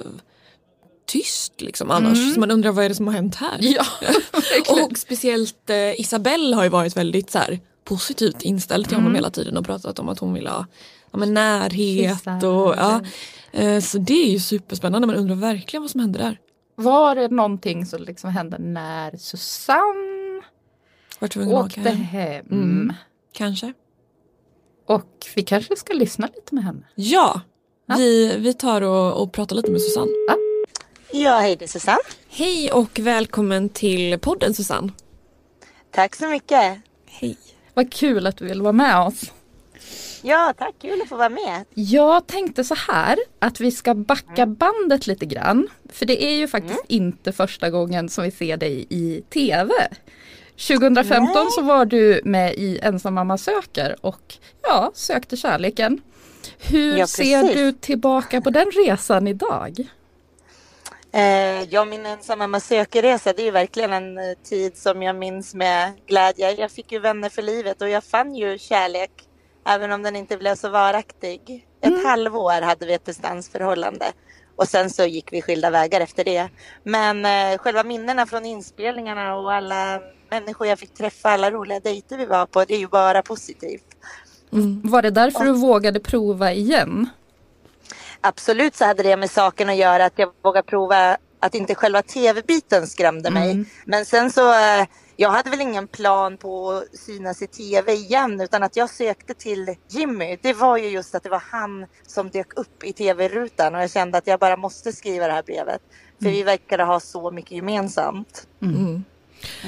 tyst 1.07 1.61
liksom 1.61 1.91
annars. 1.91 2.19
Mm. 2.19 2.35
Så 2.35 2.41
man 2.41 2.51
undrar 2.51 2.71
vad 2.73 2.85
är 2.85 2.89
det 2.89 2.95
som 2.95 3.07
har 3.07 3.15
hänt 3.15 3.35
här? 3.35 3.59
Ja, 3.61 3.85
och 4.85 4.99
speciellt 4.99 5.71
eh, 5.71 6.01
Isabelle 6.01 6.57
har 6.57 6.63
ju 6.63 6.69
varit 6.69 6.97
väldigt 6.97 7.31
så 7.31 7.39
här, 7.39 7.61
positivt 7.85 8.43
inställd 8.43 8.87
till 8.89 8.95
honom 8.97 9.07
Mm. 9.07 9.15
hela 9.15 9.31
tiden 9.31 9.57
och 9.57 9.67
pratat 9.67 9.99
om 9.99 10.09
att 10.09 10.19
hon 10.19 10.35
vill 10.35 10.47
ha 10.47 10.67
ja, 11.13 11.19
närhet. 11.19 12.17
Kyssar. 12.19 12.47
Och, 12.47 12.75
ja. 12.77 13.01
Eh, 13.57 13.81
Så 13.81 13.99
det 13.99 14.13
är 14.27 14.31
ju 14.31 14.39
superspännande. 14.39 15.07
Man 15.07 15.17
undrar 15.17 15.37
verkligen 15.37 15.83
vad 15.83 15.91
som 15.91 16.01
hände 16.01 16.19
där. 16.19 16.41
Var 16.75 17.15
det 17.15 17.29
någonting 17.29 17.87
som 17.87 18.03
liksom 18.03 18.31
hände 18.31 18.59
när 18.59 19.17
Susanne 19.17 20.43
Var 21.19 21.29
tvungen 21.29 21.55
åkte 21.57 21.81
åka 21.81 21.91
hem? 21.91 22.47
Mm. 22.51 22.93
Kanske. 23.33 23.73
Och 24.87 25.27
vi 25.35 25.43
kanske 25.43 25.77
ska 25.77 25.93
lyssna 25.95 26.29
lite 26.35 26.55
med 26.55 26.65
henne. 26.65 26.83
Ja, 26.95 27.41
Vi, 27.97 28.37
vi 28.39 28.55
tar 28.55 28.83
och, 28.83 29.23
och 29.23 29.33
pratar 29.33 29.57
lite 29.57 29.71
med 29.71 29.81
Susanne. 29.83 30.11
Ja, 31.13 31.39
hej 31.39 31.57
det 31.57 31.65
är 31.65 31.69
Susanne. 31.69 31.99
Hej 32.29 32.73
och 32.73 32.99
välkommen 32.99 33.69
till 33.69 34.19
podden 34.19 34.55
Susanne. 34.55 34.93
Tack 35.91 36.17
så 36.17 36.29
mycket. 36.29 36.79
Hej. 37.07 37.37
Vad 37.75 37.93
kul 37.93 38.27
att 38.27 38.37
du 38.37 38.45
vill 38.45 38.63
vara 38.63 38.73
med 38.73 38.99
oss. 39.07 39.33
Ja, 40.23 40.55
tack. 40.59 40.75
Kul 40.81 41.03
att 41.03 41.09
få 41.09 41.17
vara 41.17 41.29
med. 41.29 41.65
Jag 41.75 42.27
tänkte 42.27 42.65
så 42.65 42.75
här 42.75 43.19
att 43.39 43.61
vi 43.61 43.71
ska 43.71 43.95
backa 43.95 44.47
bandet 44.47 45.07
lite 45.07 45.27
grann. 45.27 45.69
För 45.93 46.07
det 46.07 46.25
är 46.25 46.35
ju 46.35 46.49
faktiskt 46.49 46.85
inte 46.89 47.33
första 47.33 47.71
gången 47.71 48.09
som 48.09 48.25
vi 48.25 48.31
ser 48.31 48.57
dig 48.57 48.87
i 48.91 49.23
tv. 49.31 49.73
2015 50.69 51.33
Nej. 51.35 51.47
så 51.51 51.63
var 51.63 51.85
du 51.85 52.21
med 52.25 52.55
i 52.55 52.79
Ensam 52.83 53.15
mamma 53.15 53.39
söker 53.39 53.97
och 54.01 54.35
ja, 54.63 54.91
sökte 54.95 55.37
kärleken. 55.37 56.01
Hur 56.59 56.97
Ja, 56.97 57.07
ser 57.07 57.55
du 57.55 57.73
tillbaka 57.73 58.41
på 58.41 58.51
den 58.51 58.71
resan 58.71 59.27
idag? 59.27 59.89
Eh, 61.13 61.63
ja, 61.63 61.85
min 61.85 62.07
ensamma 62.07 62.61
sökerresa, 62.61 63.33
det 63.33 63.49
är 63.49 63.53
verkligen 63.53 63.93
en 63.93 64.19
eh, 64.19 64.25
tid 64.45 64.77
som 64.77 65.03
jag 65.03 65.17
minns 65.17 65.55
med 65.55 65.93
glädje. 66.07 66.51
Jag 66.51 66.71
fick 66.71 66.93
ju 66.93 66.99
vänner 66.99 67.29
för 67.29 67.43
livet 67.43 67.83
och 67.83 67.89
jag 67.89 68.05
fann 68.05 68.35
ju 68.35 68.59
kärlek, 68.59 69.11
även 69.67 69.93
om 69.93 70.03
den 70.03 70.17
inte 70.17 70.37
blev 70.37 70.55
så 70.55 70.69
varaktig. 70.69 71.67
Ett 71.81 72.05
halvår 72.05 72.63
hade 72.63 72.87
vi 72.87 72.95
ett 72.95 73.05
distansförhållande 73.05 74.13
och 74.57 74.69
sen 74.69 74.91
så 74.91 75.05
gick 75.05 75.33
vi 75.33 75.43
skilda 75.43 75.71
vägar 75.71 76.01
efter 76.01 76.25
det. 76.25 76.49
Men 76.83 77.25
eh, 77.25 77.59
själva 77.59 77.83
minnena 77.83 78.27
från 78.27 78.47
inspelningarna 78.47 79.37
och 79.37 79.53
alla 79.53 80.01
människor 80.31 80.67
jag 80.67 80.79
fick 80.79 80.95
träffa, 80.95 81.31
alla 81.31 81.51
roliga 81.51 81.81
dejter 81.81 82.19
vi 82.19 82.27
var 82.27 82.47
på, 82.47 82.65
det 82.65 82.75
är 82.75 82.79
ju 82.79 82.89
bara 82.89 83.23
positivt. 83.23 83.85
Var 84.83 85.03
det 85.03 85.11
därför 85.11 85.45
du 85.45 85.53
vågade 85.53 86.01
prova 86.01 86.53
igen? 86.53 87.09
Absolut 88.21 88.77
så 88.77 88.85
hade 88.85 89.03
det 89.03 89.17
med 89.17 89.31
saken 89.31 89.69
att 89.69 89.77
göra 89.77 90.05
att 90.05 90.13
jag 90.17 90.31
vågade 90.43 90.67
prova 90.67 91.17
att 91.41 91.55
inte 91.55 91.75
själva 91.75 92.03
tv-biten 92.03 92.87
skrämde 92.87 93.31
mig. 93.31 93.51
Mm. 93.51 93.67
Men 93.85 94.05
sen 94.05 94.31
så, 94.31 94.53
eh, 94.53 94.87
jag 95.17 95.31
hade 95.31 95.51
väl 95.51 95.61
ingen 95.61 95.89
plan 95.89 96.37
på 96.37 96.71
att 96.71 96.99
synas 96.99 97.43
i 97.43 97.47
tv 97.47 97.93
igen 97.93 98.41
utan 98.41 98.63
att 98.63 98.77
jag 98.77 98.91
sökte 98.91 99.35
till 99.35 99.75
Jimmy. 99.89 100.39
Det 100.43 100.53
var 100.53 100.77
ju 100.77 100.89
just 100.89 101.15
att 101.15 101.23
det 101.23 101.29
var 101.29 101.43
han 101.51 101.87
som 102.07 102.31
dök 102.31 102.59
upp 102.59 102.85
i 102.85 102.93
tv-rutan 102.93 103.75
och 103.75 103.83
jag 103.83 103.91
kände 103.91 104.19
att 104.19 104.27
jag 104.27 104.41
bara 104.41 104.57
måste 104.57 104.93
skriva 104.93 105.27
det 105.27 105.33
här 105.33 105.43
brevet. 105.43 105.81
För 106.23 106.31
vi 106.31 106.43
verkade 106.43 106.85
ha 106.85 107.01
så 107.01 107.31
mycket 107.31 107.51
gemensamt. 107.53 108.47
Mm. 108.63 109.05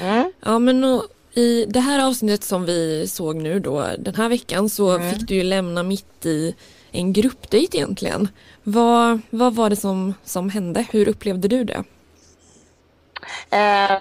Mm. 0.01 0.31
Ja 0.39 0.59
men 0.59 0.83
och, 0.83 1.03
i 1.33 1.65
det 1.65 1.79
här 1.79 2.07
avsnittet 2.07 2.43
som 2.43 2.65
vi 2.65 3.07
såg 3.07 3.35
nu 3.35 3.59
då 3.59 3.87
den 3.99 4.15
här 4.15 4.29
veckan 4.29 4.69
så 4.69 4.89
Mm. 4.89 5.11
fick 5.13 5.27
du 5.27 5.35
ju 5.35 5.43
lämna 5.43 5.83
mitt 5.83 6.25
i 6.25 6.55
en 6.91 7.13
gruppdejt 7.13 7.77
egentligen. 7.77 8.27
Vad, 8.63 9.21
vad 9.29 9.55
var 9.55 9.69
det 9.69 9.75
som, 9.75 10.13
som 10.23 10.49
hände? 10.49 10.85
Hur 10.91 11.07
upplevde 11.07 11.47
du 11.47 11.63
det? 11.63 11.83
Eh, 13.49 13.97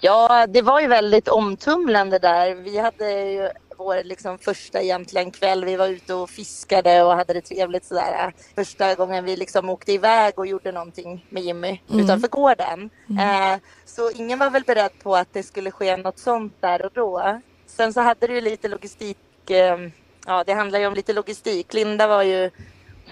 ja, 0.00 0.46
det 0.46 0.62
var 0.62 0.80
ju 0.80 0.86
väldigt 0.86 1.28
omtumlande 1.28 2.18
där. 2.18 2.54
Vi 2.54 2.78
hade 2.78 3.10
ju 3.32 3.48
vår 3.78 4.04
liksom 4.04 4.38
första 4.38 4.82
egentligen 4.82 5.30
kväll. 5.30 5.64
Vi 5.64 5.76
var 5.76 5.88
ute 5.88 6.14
och 6.14 6.30
fiskade 6.30 7.02
och 7.02 7.12
hade 7.16 7.32
det 7.32 7.40
trevligt 7.40 7.84
sådär. 7.84 8.32
Första 8.54 8.94
gången 8.94 9.24
vi 9.24 9.36
liksom 9.36 9.68
åkte 9.70 9.92
iväg 9.92 10.38
och 10.38 10.46
gjorde 10.46 10.72
någonting 10.72 11.26
med 11.30 11.42
Jimmy 11.42 11.80
Mm. 11.90 12.04
utanför 12.04 12.28
gården. 12.28 12.90
Eh, 13.08 13.58
så 13.84 14.10
ingen 14.10 14.38
var 14.38 14.50
väl 14.50 14.62
beredd 14.66 14.90
på 15.02 15.16
att 15.16 15.28
det 15.32 15.42
skulle 15.42 15.70
ske 15.70 15.96
något 15.96 16.18
sånt 16.18 16.54
där 16.60 16.84
och 16.84 16.92
då. 16.94 17.40
Sen 17.66 17.92
så 17.92 18.00
hade 18.00 18.26
det 18.26 18.34
ju 18.34 18.40
lite 18.40 18.68
logistik. 18.68 19.50
Eh, 19.50 19.78
ja, 20.26 20.44
det 20.46 20.52
handlar 20.52 20.78
ju 20.78 20.86
om 20.86 20.94
lite 20.94 21.12
logistik. 21.12 21.74
Linda 21.74 22.06
var 22.06 22.22
ju 22.22 22.50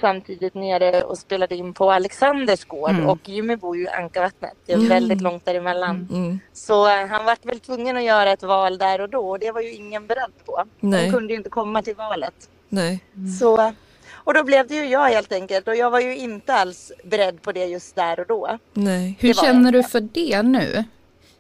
samtidigt 0.00 0.54
nere 0.54 1.02
och 1.02 1.18
spelade 1.18 1.54
in 1.56 1.74
på 1.74 1.92
Alexanders 1.92 2.64
gård 2.64 2.90
Mm. 2.90 3.08
och 3.08 3.28
Jimmy 3.28 3.56
bor 3.56 3.76
ju 3.76 3.82
i 3.84 3.88
Ankarvattnet. 3.88 4.52
Det 4.66 4.72
är 4.72 4.76
Mm. 4.76 4.88
väldigt 4.88 5.20
långt 5.20 5.44
däremellan. 5.44 6.08
Mm. 6.12 6.38
Så 6.52 6.88
eh, 6.88 7.06
han 7.06 7.24
var 7.24 7.36
väl 7.42 7.60
tvungen 7.60 7.96
att 7.96 8.02
göra 8.04 8.32
ett 8.32 8.42
val 8.42 8.78
där 8.78 9.00
och 9.00 9.08
då 9.08 9.30
och 9.30 9.38
det 9.38 9.50
var 9.52 9.60
ju 9.60 9.72
ingen 9.72 10.06
beredd 10.06 10.32
på. 10.46 10.64
Nej. 10.80 11.02
Han 11.02 11.12
kunde 11.12 11.32
ju 11.32 11.36
inte 11.36 11.50
komma 11.50 11.82
till 11.82 11.94
valet. 11.94 12.34
Nej. 12.68 13.00
Så, 13.40 13.72
och 14.14 14.34
då 14.34 14.44
blev 14.44 14.66
det 14.66 14.74
ju 14.74 14.84
jag 14.84 15.08
helt 15.08 15.32
enkelt 15.32 15.68
och 15.68 15.76
jag 15.76 15.90
var 15.90 16.00
ju 16.00 16.16
inte 16.16 16.54
alls 16.54 16.92
beredd 17.04 17.42
på 17.42 17.52
det 17.52 17.64
just 17.64 17.94
där 17.96 18.20
och 18.20 18.26
då. 18.26 18.58
Nej. 18.72 19.16
Hur 19.20 19.34
känner 19.34 19.72
du 19.72 19.82
för 19.82 20.00
det 20.00 20.42
nu? 20.42 20.84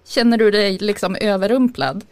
Känner 0.06 0.38
du 0.38 0.50
dig 0.50 0.78
liksom 0.78 1.16
överrumplad? 1.20 2.04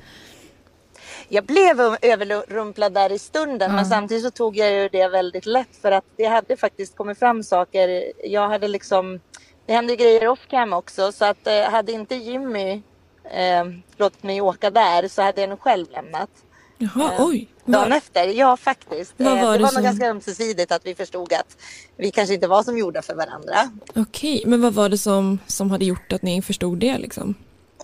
Jag 1.28 1.44
blev 1.44 1.80
överrumplad 2.02 2.92
där 2.94 3.12
i 3.12 3.18
stunden 3.18 3.74
men 3.74 3.86
samtidigt 3.86 4.24
så 4.24 4.30
tog 4.30 4.56
jag 4.56 4.72
ju 4.72 4.88
det 4.88 5.08
väldigt 5.08 5.46
lätt 5.46 5.76
för 5.82 5.92
att 5.92 6.04
det 6.16 6.24
hade 6.24 6.56
faktiskt 6.56 6.96
kommit 6.96 7.18
fram 7.18 7.42
saker. 7.42 8.12
Jag 8.24 8.48
hade 8.48 8.68
liksom, 8.68 9.20
det 9.66 9.72
hände 9.72 9.96
grejer 9.96 10.28
off 10.28 10.40
cam 10.50 10.72
också 10.72 11.12
så 11.12 11.24
att 11.24 11.46
eh, 11.46 11.62
hade 11.62 11.92
inte 11.92 12.14
Jimmy 12.14 12.72
eh, 13.24 13.64
låtit 13.96 14.22
mig 14.22 14.40
åka 14.40 14.70
där 14.70 15.08
så 15.08 15.22
hade 15.22 15.40
jag 15.40 15.50
nog 15.50 15.60
själv 15.60 15.86
lämnat. 15.90 16.30
Jaha, 16.78 17.12
Eh, 17.18 17.26
oj. 17.26 17.48
Dagen 17.64 17.88
Vad- 17.90 17.96
efter, 17.98 18.26
ja 18.28 18.56
faktiskt. 18.56 19.20
Eh, 19.20 19.26
var 19.26 19.34
det 19.34 19.40
det 19.58 19.62
var 19.62 19.68
som- 19.68 19.74
nog 19.74 19.84
ganska 19.84 20.06
ömsesidigt 20.10 20.72
att 20.72 20.86
vi 20.86 20.94
förstod 20.94 21.32
att 21.32 21.56
vi 21.96 22.10
kanske 22.10 22.34
inte 22.34 22.46
var 22.46 22.62
som 22.62 22.78
gjorda 22.78 23.02
för 23.02 23.14
varandra. 23.14 23.70
Okej, 23.94 24.42
men 24.46 24.60
vad 24.62 24.74
var 24.74 24.88
det 24.88 24.98
som, 24.98 25.38
som 25.46 25.70
hade 25.70 25.84
gjort 25.84 26.12
att 26.12 26.22
ni 26.22 26.42
förstod 26.42 26.78
det 26.78 26.98
liksom? 26.98 27.34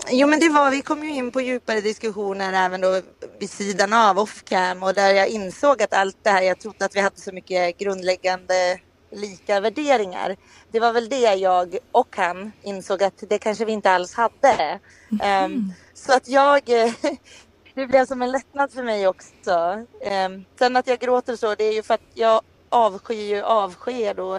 Jo 0.06 0.26
men 0.26 0.40
det 0.40 0.48
var, 0.48 0.70
vi 0.70 0.82
kom 0.82 1.04
ju 1.04 1.14
in 1.14 1.30
på 1.30 1.40
djupare 1.40 1.80
diskussioner 1.80 2.66
även 2.66 2.80
då 2.80 3.00
vid 3.38 3.50
sidan 3.50 3.92
av 3.92 4.18
off-cam 4.18 4.82
och 4.82 4.94
där 4.94 5.14
jag 5.14 5.28
insåg 5.28 5.82
att 5.82 5.94
allt 5.94 6.16
det 6.22 6.30
här, 6.30 6.42
jag 6.42 6.60
trodde 6.60 6.84
att 6.84 6.96
vi 6.96 7.00
hade 7.00 7.16
så 7.16 7.32
mycket 7.32 7.78
grundläggande 7.78 8.78
lika 9.10 9.60
värderingar. 9.60 10.36
Det 10.70 10.80
var 10.80 10.92
väl 10.92 11.08
det 11.08 11.34
jag 11.34 11.78
och 11.92 12.16
han 12.16 12.52
insåg 12.62 13.02
att 13.02 13.24
det 13.28 13.38
kanske 13.38 13.64
vi 13.64 13.72
inte 13.72 13.90
alls 13.90 14.14
hade. 14.14 14.80
Ehm, 15.22 15.72
så 15.94 16.12
att 16.12 16.28
jag, 16.28 16.62
det 17.74 17.86
blev 17.86 18.06
som 18.06 18.22
en 18.22 18.32
lättnad 18.32 18.72
för 18.72 18.82
mig 18.82 19.08
också. 19.08 19.84
Ehm, 20.02 20.44
sen 20.58 20.76
att 20.76 20.86
jag 20.86 20.98
gråter 20.98 21.36
så, 21.36 21.54
det 21.54 21.64
är 21.64 21.72
ju 21.72 21.82
för 21.82 21.94
att 21.94 22.10
jag 22.14 22.40
avskyr 22.68 23.34
ju 23.36 23.42
avsked 23.42 24.20
och 24.20 24.36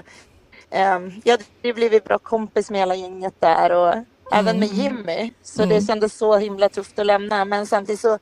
um, 0.71 1.21
jag 1.23 1.39
hade 1.61 1.73
blivit 1.73 2.03
bra 2.03 2.19
kompis 2.19 2.69
med 2.69 2.79
hela 2.79 2.95
gänget 2.95 3.33
där 3.39 3.71
och 3.71 3.95
även 4.31 4.59
med 4.59 4.67
Jimmy. 4.67 5.31
Så 5.43 5.65
det 5.65 5.75
Mm. 5.75 5.87
kändes 5.87 6.17
så 6.17 6.37
himla 6.37 6.69
tufft 6.69 6.99
att 6.99 7.05
lämna. 7.05 7.45
Men 7.45 7.67
samtidigt 7.67 7.99
så, 8.01 8.19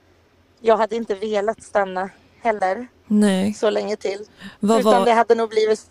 jag 0.61 0.77
hade 0.77 0.95
inte 0.95 1.15
velat 1.15 1.63
stanna 1.63 2.09
heller 2.41 2.87
Nej. 3.07 3.53
så 3.53 3.69
länge 3.69 3.95
till. 3.95 4.25
Vad 4.59 4.79
Utan 4.79 4.93
var- 4.99 5.05
det 5.05 5.11
hade 5.13 5.35
nog 5.35 5.49
blivit 5.49 5.81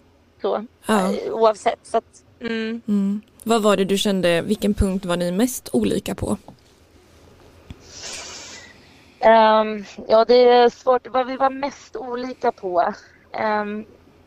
så 0.43 0.67
Ja. 0.87 1.13
eh, 1.13 1.33
oavsett. 1.35 1.79
Så 1.83 1.97
att, 1.99 2.23
mm. 2.41 2.81
Mm. 2.89 3.21
Vad 3.43 3.63
var 3.63 3.77
det 3.77 3.85
du 3.85 3.99
kände, 3.99 4.43
vilken 4.43 4.75
punkt 4.75 5.05
var 5.05 5.17
ni 5.17 5.33
mest 5.33 5.69
olika 5.73 6.15
på? 6.15 6.37
Ehm, 9.21 9.85
ja, 10.09 10.25
det 10.25 10.35
är 10.49 10.69
svårt. 10.71 11.07
Vad 11.07 11.27
vi 11.27 11.37
var 11.37 11.51
mest 11.51 11.97
olika 11.97 12.53
på? 12.53 12.93
Ehm, 13.33 13.85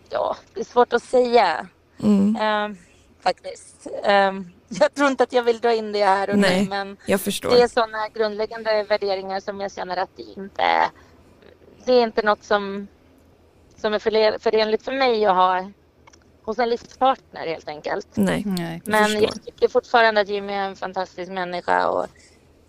ja, 0.10 0.36
det 0.54 0.60
är 0.60 0.64
svårt 0.66 0.94
att 0.94 1.04
säga. 1.04 1.68
Mm. 2.04 2.36
Ehm, 2.42 2.78
faktiskt. 3.24 3.88
Ehm, 4.04 4.50
jag 4.70 4.94
tror 4.94 5.08
inte 5.10 5.24
att 5.24 5.34
jag 5.34 5.44
vill 5.44 5.60
dra 5.60 5.74
in 5.74 5.92
det 5.92 6.06
här 6.06 6.30
och 6.30 6.38
Nej, 6.38 6.64
nu 6.64 6.70
men 6.70 6.98
jag 7.06 7.22
förstår. 7.22 7.50
det 7.50 7.62
är 7.62 7.68
sådana 7.68 8.10
grundläggande 8.10 8.84
värderingar 8.84 9.40
som 9.40 9.60
jag 9.62 9.72
känner 9.72 9.98
att 9.98 10.10
det 10.16 10.24
inte 10.24 10.62
är, 10.62 10.88
det 11.86 11.94
är 11.94 12.04
inte 12.04 12.22
något 12.22 12.44
som, 12.44 12.88
som 13.78 13.94
är 13.94 14.00
förenligt 14.40 14.84
för 14.84 14.92
mig 14.92 15.26
att 15.26 15.36
ha 15.36 15.72
hos 16.44 16.60
en 16.60 16.70
livspartner 16.70 17.48
helt 17.48 17.68
enkelt. 17.68 18.08
Nej, 18.14 18.44
Nej. 18.46 18.82
Men 18.86 19.04
förstår. 19.06 19.24
jag 19.24 19.46
tycker 19.46 19.68
fortfarande 19.68 20.22
att 20.22 20.30
Jimmy 20.30 20.54
är 20.54 20.68
en 20.68 20.76
fantastisk 20.76 21.32
människa 21.32 21.88
och 21.90 22.06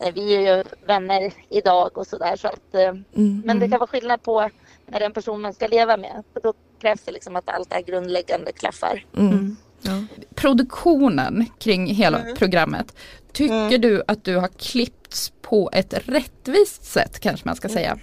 eh, 0.00 0.14
vi 0.14 0.34
är 0.36 0.56
ju 0.56 0.64
vänner 0.86 1.32
idag 1.48 1.98
och 1.98 2.06
sådär. 2.06 2.36
Så 2.36 2.48
att, 2.48 2.74
eh, 2.74 2.80
Mm. 3.14 3.42
Men 3.44 3.58
det 3.58 3.68
kan 3.68 3.78
vara 3.78 3.86
skillnad 3.90 4.22
på 4.22 4.40
när 4.86 4.98
det 4.98 5.04
är 5.04 5.06
en 5.06 5.12
person 5.12 5.40
man 5.40 5.54
ska 5.54 5.66
leva 5.66 5.96
med. 5.96 6.24
För 6.32 6.40
då 6.40 6.54
krävs 6.80 7.00
det 7.02 7.12
liksom 7.12 7.36
att 7.36 7.48
allt 7.48 7.68
det 7.70 7.74
här 7.74 7.82
grundläggande 7.82 8.52
klaffar. 8.52 9.04
Mm. 9.16 9.56
Ja. 9.82 10.02
Produktionen 10.34 11.46
kring 11.58 11.86
hela 11.86 12.18
Mm. 12.20 12.36
programmet. 12.36 12.94
Tycker 13.32 13.78
du 13.78 14.02
att 14.06 14.24
du 14.24 14.36
har 14.36 14.48
klippts 14.48 15.32
på 15.42 15.70
ett 15.72 15.94
rättvist 16.08 16.84
sätt 16.84 17.20
kanske 17.20 17.48
man 17.48 17.56
ska 17.56 17.68
säga? 17.68 17.98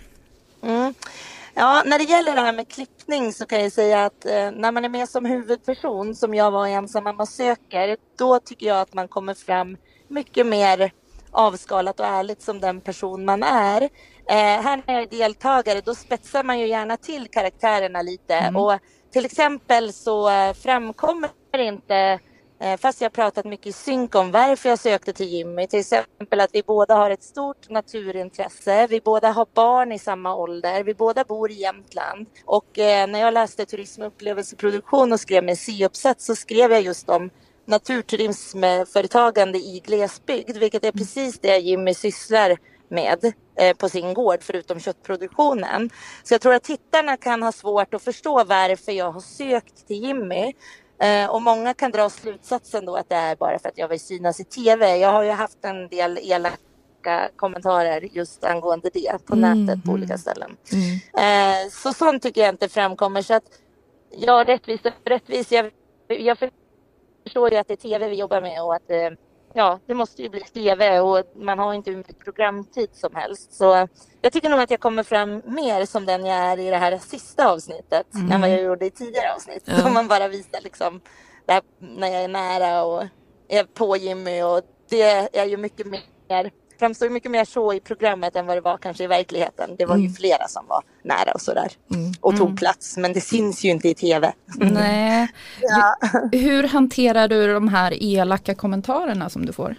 Mm. 0.63 0.93
Ja, 1.53 1.83
när 1.85 1.97
det 1.97 2.03
gäller 2.03 2.35
det 2.35 2.41
här 2.41 2.53
med 2.53 2.67
klippning 2.67 3.33
så 3.33 3.45
kan 3.45 3.61
jag 3.63 3.71
säga 3.71 4.05
att 4.05 4.25
eh, 4.25 4.51
när 4.51 4.71
man 4.71 4.85
är 4.85 4.89
med 4.89 5.09
som 5.09 5.25
huvudperson, 5.25 6.15
som 6.15 6.33
jag 6.33 6.51
var 6.51 6.67
i 6.67 6.73
Ensam 6.73 7.03
mamma 7.03 7.25
söker, 7.25 7.97
då 8.17 8.39
tycker 8.39 8.65
jag 8.67 8.81
att 8.81 8.93
man 8.93 9.07
kommer 9.07 9.33
fram 9.33 9.77
mycket 10.07 10.47
mer 10.47 10.91
avskalat 11.31 11.99
och 11.99 12.05
ärligt 12.05 12.41
som 12.41 12.59
den 12.59 12.81
person 12.81 13.25
man 13.25 13.43
är. 13.43 13.81
Eh, 14.29 14.35
här 14.35 14.83
när 14.87 14.93
jag 14.93 15.03
är 15.03 15.07
deltagare, 15.17 15.81
då 15.81 15.95
spetsar 15.95 16.43
man 16.43 16.59
ju 16.59 16.67
gärna 16.67 16.97
till 16.97 17.27
karaktärerna 17.27 18.01
lite 18.01 18.51
och 18.55 18.79
till 19.13 19.25
exempel 19.25 19.93
så 19.93 20.29
eh, 20.29 20.53
framkommer 20.53 21.29
inte 21.53 22.19
Eh, 22.61 22.77
Fast 22.77 23.01
jag 23.01 23.05
har 23.05 23.11
pratat 23.11 23.45
mycket 23.45 23.67
i 23.67 23.71
synk 23.73 24.15
om 24.15 24.31
varför 24.31 24.69
jag 24.69 24.79
sökte 24.79 25.13
till 25.13 25.27
Jimmy. 25.29 25.67
Till 25.67 25.79
exempel 25.79 26.39
att 26.39 26.49
vi 26.53 26.63
båda 26.67 26.95
har 26.95 27.09
ett 27.11 27.23
stort 27.23 27.69
naturintresse. 27.69 28.87
Vi 28.87 29.01
båda 29.01 29.31
har 29.31 29.47
barn 29.55 29.91
i 29.91 29.99
samma 29.99 30.35
ålder. 30.35 30.83
Vi 30.83 30.93
båda 30.93 31.23
bor 31.23 31.51
i 31.51 31.55
Jämtland. 31.55 32.27
Och 32.45 32.79
eh, 32.79 33.07
när 33.07 33.19
jag 33.19 33.35
läste 33.35 33.65
turism 33.65 34.01
och 34.01 34.07
upplevelseproduktion 34.07 35.13
och 35.13 35.19
skrev 35.19 35.43
min 35.43 35.57
C-uppsats 35.57 36.25
så 36.25 36.35
skrev 36.35 36.71
jag 36.71 36.81
just 36.81 37.09
om 37.09 37.29
naturturismföretagande 37.65 39.57
i 39.59 39.81
glesbygd. 39.85 40.57
Vilket 40.57 40.83
är 40.85 40.91
precis 40.91 41.39
det 41.39 41.57
Jimmy 41.57 41.93
sysslar 41.93 42.57
med 42.89 43.33
eh, 43.59 43.77
på 43.77 43.89
sin 43.89 44.13
gård 44.13 44.39
förutom 44.43 44.79
köttproduktionen. 44.79 45.89
Så 46.23 46.33
jag 46.33 46.41
tror 46.41 46.53
att 46.53 46.63
tittarna 46.63 47.17
kan 47.17 47.43
ha 47.43 47.51
svårt 47.51 47.93
att 47.93 48.03
förstå 48.03 48.43
varför 48.43 48.91
jag 48.91 49.11
har 49.11 49.21
sökt 49.21 49.87
till 49.87 50.03
Jimmy. 50.03 50.53
Eh, 50.99 51.29
och 51.29 51.41
många 51.41 51.73
kan 51.73 51.91
dra 51.91 52.09
slutsatsen 52.09 52.85
då 52.85 52.95
att 52.95 53.09
det 53.09 53.15
är 53.15 53.35
bara 53.35 53.59
för 53.59 53.69
att 53.69 53.77
jag 53.77 53.87
vill 53.87 53.99
synas 53.99 54.39
i 54.39 54.43
TV. 54.43 54.97
Jag 54.97 55.11
har 55.11 55.23
ju 55.23 55.31
haft 55.31 55.65
en 55.65 55.87
del 55.87 56.19
elaka 56.21 57.29
kommentarer 57.35 58.01
just 58.01 58.43
angående 58.43 58.89
det 58.93 59.25
på 59.25 59.33
Mm, 59.33 59.65
nätet 59.65 59.85
på 59.85 59.91
olika 59.91 60.17
ställen. 60.17 60.57
Mm. 60.71 61.63
Eh, 61.65 61.69
så 61.69 61.93
sånt 61.93 62.23
tycker 62.23 62.41
jag 62.41 62.49
inte 62.49 62.69
framkommer. 62.69 63.21
Så 63.21 63.33
att, 63.33 63.43
ja, 64.17 64.43
rättvis 64.47 64.81
och 64.85 64.91
rättvis. 65.05 65.51
Jag, 65.51 65.71
jag 66.07 66.37
förstår 67.23 67.51
ju 67.51 67.57
att 67.57 67.67
det 67.67 67.73
är 67.73 67.75
TV 67.75 68.09
vi 68.09 68.15
jobbar 68.15 68.41
med 68.41 68.63
och 68.63 68.75
att 68.75 68.91
eh, 68.91 69.09
ja, 69.53 69.79
det 69.85 69.93
måste 69.93 70.21
ju 70.23 70.29
bli 70.29 70.39
TV 70.41 70.99
och 70.99 71.23
man 71.35 71.59
har 71.59 71.73
inte 71.73 71.89
hur 71.91 71.97
mycket 71.97 72.19
programtid 72.19 72.89
som 72.93 73.15
helst. 73.15 73.53
Så 73.53 73.87
jag 74.21 74.33
tycker 74.33 74.49
nog 74.49 74.59
att 74.59 74.71
jag 74.71 74.79
kommer 74.79 75.03
fram 75.03 75.41
mer 75.45 75.85
som 75.85 76.05
den 76.05 76.25
jag 76.25 76.37
är 76.37 76.59
i 76.59 76.69
det 76.69 76.77
här 76.77 76.97
sista 76.97 77.51
avsnittet 77.51 78.13
Mm. 78.15 78.31
än 78.31 78.41
vad 78.41 78.49
jag 78.49 78.61
gjorde 78.61 78.85
i 78.85 78.91
tidigare 78.91 79.33
avsnitt. 79.33 79.63
Ja. 79.65 79.87
Om 79.87 79.93
man 79.93 80.07
bara 80.07 80.27
visar 80.27 80.61
liksom 80.61 81.01
här, 81.47 81.61
när 81.79 82.07
jag 82.07 82.23
är 82.23 82.27
nära 82.27 82.83
och 82.83 83.03
är 83.47 83.63
på 83.63 83.97
Jimmy 83.97 84.41
och 84.41 84.61
det 84.89 85.37
är 85.37 85.45
ju 85.45 85.57
mycket 85.57 85.87
mer 85.87 86.51
framstår 86.79 87.07
ju 87.07 87.13
mycket 87.13 87.31
mer 87.31 87.45
så 87.45 87.73
i 87.73 87.79
programmet 87.79 88.35
än 88.35 88.45
vad 88.45 88.57
det 88.57 88.61
var 88.61 88.77
kanske 88.77 89.03
i 89.03 89.07
verkligheten. 89.07 89.75
Det 89.77 89.85
var 89.85 89.95
ju 89.95 90.01
Mm. 90.01 90.13
flera 90.13 90.47
som 90.47 90.67
var 90.67 90.83
nära 91.01 91.31
och 91.31 91.41
sådär 91.41 91.71
Mm. 91.93 92.11
och 92.21 92.37
tog 92.37 92.57
plats 92.57 92.97
men 92.97 93.13
det 93.13 93.21
syns 93.21 93.63
ju 93.63 93.69
inte 93.69 93.89
i 93.89 93.93
TV. 93.93 94.33
Nej. 94.57 95.27
Ja. 95.61 95.95
Hur 96.31 96.63
hanterar 96.63 97.27
du 97.27 97.53
de 97.53 97.67
här 97.67 98.03
elaka 98.03 98.55
kommentarerna 98.55 99.29
som 99.29 99.45
du 99.45 99.53
får? 99.53 99.75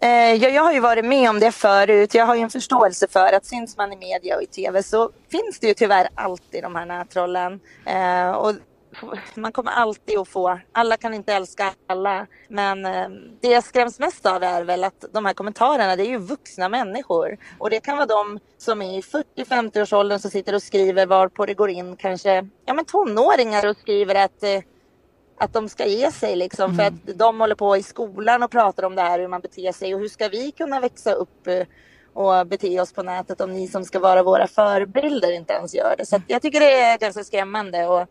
Eh, 0.00 0.08
ja, 0.34 0.48
jag 0.48 0.62
har 0.62 0.72
ju 0.72 0.80
varit 0.80 1.04
med 1.04 1.30
om 1.30 1.40
det 1.40 1.52
förut. 1.52 2.14
Jag 2.14 2.26
har 2.26 2.34
ju 2.34 2.40
en 2.40 2.50
förståelse 2.50 3.06
för 3.10 3.32
att 3.32 3.44
syns 3.46 3.76
man 3.76 3.92
i 3.92 3.96
media 3.96 4.36
och 4.36 4.42
i 4.42 4.46
tv 4.46 4.82
så 4.82 5.10
finns 5.30 5.58
det 5.60 5.66
ju 5.66 5.74
tyvärr 5.74 6.08
alltid 6.14 6.62
de 6.62 6.74
här 6.74 6.86
nättrollen. 6.86 7.60
Eh, 7.84 8.30
och 8.30 8.52
man 9.34 9.52
kommer 9.52 9.72
alltid 9.72 10.18
att 10.18 10.28
få, 10.28 10.60
alla 10.72 10.96
kan 10.96 11.14
inte 11.14 11.32
älska 11.32 11.74
alla, 11.86 12.26
men 12.48 12.86
eh, 12.86 13.08
det 13.40 13.48
jag 13.48 13.64
skräms 13.64 13.98
mest 13.98 14.26
av 14.26 14.42
är 14.42 14.64
väl 14.64 14.84
att 14.84 15.04
de 15.12 15.26
här 15.26 15.34
kommentarerna, 15.34 15.96
det 15.96 16.02
är 16.06 16.10
ju 16.10 16.18
vuxna 16.18 16.68
människor. 16.68 17.38
Och 17.58 17.70
det 17.70 17.80
kan 17.80 17.96
vara 17.96 18.06
de 18.06 18.38
som 18.58 18.82
är 18.82 18.98
i 18.98 19.00
40-50 19.00 19.82
års 19.82 19.92
åldern 19.92 20.18
som 20.18 20.30
sitter 20.30 20.54
och 20.54 20.62
skriver 20.62 21.06
varpå 21.06 21.46
det 21.46 21.54
går 21.54 21.70
in 21.70 21.96
kanske 21.96 22.48
ja, 22.64 22.74
men 22.74 22.84
tonåringar 22.84 23.66
och 23.66 23.76
skriver 23.76 24.14
att 24.14 24.42
eh, 24.42 24.60
att 25.38 25.52
de 25.52 25.68
ska 25.68 25.86
ge 25.86 26.12
sig 26.12 26.36
liksom 26.36 26.76
för 26.76 26.82
att 26.82 27.18
de 27.18 27.40
håller 27.40 27.54
på 27.54 27.76
i 27.76 27.82
skolan 27.82 28.42
och 28.42 28.50
pratar 28.50 28.82
om 28.82 28.94
det 28.94 29.02
här 29.02 29.18
hur 29.18 29.28
man 29.28 29.40
beter 29.40 29.72
sig 29.72 29.94
och 29.94 30.00
hur 30.00 30.08
ska 30.08 30.28
vi 30.28 30.50
kunna 30.50 30.80
växa 30.80 31.12
upp 31.12 31.46
eh, 31.46 31.66
och 32.12 32.46
bete 32.46 32.80
oss 32.80 32.92
på 32.92 33.02
nätet 33.02 33.40
om 33.40 33.52
ni 33.52 33.68
som 33.68 33.84
ska 33.84 33.98
vara 33.98 34.22
våra 34.22 34.46
förebilder 34.46 35.32
inte 35.32 35.52
ens 35.52 35.74
gör 35.74 35.94
det. 35.98 36.06
Så 36.06 36.22
jag 36.26 36.42
tycker 36.42 36.60
det 36.60 36.80
är 36.80 36.98
ganska 36.98 37.24
skrämmande 37.24 37.86
och 37.86 38.06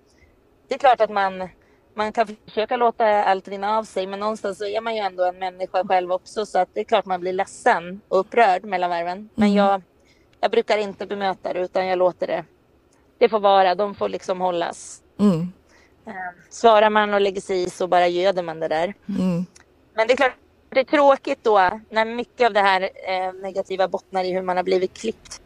det 0.68 0.76
är 0.76 0.80
klart 0.80 1.02
att 1.02 1.10
man 1.10 1.50
man 1.98 2.12
kan 2.12 2.28
försöka 2.46 2.78
låta 2.78 3.24
allt 3.24 3.48
rinna 3.48 3.78
av 3.78 3.84
sig 3.84 4.08
men 4.08 4.20
någonstans 4.20 4.58
så 4.58 4.66
är 4.66 4.82
man 4.82 4.96
ju 4.96 5.02
ändå 5.02 5.24
en 5.24 5.40
människa 5.40 5.88
själv 5.88 6.12
också 6.12 6.46
så 6.46 6.60
att 6.60 6.70
det 6.74 6.80
är 6.80 6.84
klart 6.84 7.06
man 7.06 7.22
blir 7.22 7.34
ledsen 7.34 8.02
och 8.08 8.20
upprörd 8.20 8.64
mellan 8.64 8.90
varven. 8.90 9.30
Men 9.36 9.48
Mm. 9.50 9.58
jag, 9.58 9.82
jag 10.40 10.52
brukar 10.52 10.78
inte 10.78 11.06
bemöta 11.06 11.54
det 11.54 11.60
utan 11.60 11.88
jag 11.88 11.98
låter 12.00 12.28
det. 12.28 12.46
Det 13.18 13.30
får 13.30 13.40
vara, 13.40 13.76
de 13.76 13.96
får 13.96 14.10
liksom 14.10 14.42
hållas. 14.42 15.02
Mm. 15.20 15.42
Eh, 16.08 16.14
Svarar 16.50 16.90
man 16.90 17.14
och 17.14 17.22
lägger 17.22 17.42
sig 17.42 17.64
i 17.64 17.70
så 17.70 17.88
bara 17.88 18.08
göder 18.08 18.44
man 18.44 18.60
det 18.60 18.68
där. 18.68 18.94
Mm. 19.10 19.46
Men 19.94 20.08
det 20.08 20.14
är 20.14 20.18
klart, 20.18 20.36
det 20.70 20.80
är 20.80 20.84
tråkigt 20.84 21.44
då 21.44 21.80
när 21.90 22.06
mycket 22.06 22.46
av 22.46 22.54
det 22.54 22.60
här 22.62 22.82
eh, 22.82 23.34
negativa 23.34 23.88
bottnar 23.88 24.24
i 24.24 24.34
hur 24.34 24.42
man 24.42 24.58
har 24.58 24.64
blivit 24.64 24.94
klippt. 24.98 25.42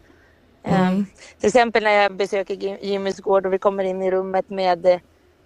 Mm. 0.63 1.05
till 1.39 1.47
exempel 1.47 1.83
när 1.83 1.91
jag 1.91 2.13
besöker 2.15 2.55
Jim- 2.55 2.77
Jimmys 2.81 3.19
gård 3.19 3.45
och 3.45 3.53
vi 3.53 3.57
kommer 3.59 3.83
in 3.83 4.01
i 4.01 4.11
rummet 4.11 4.49
med, 4.49 4.99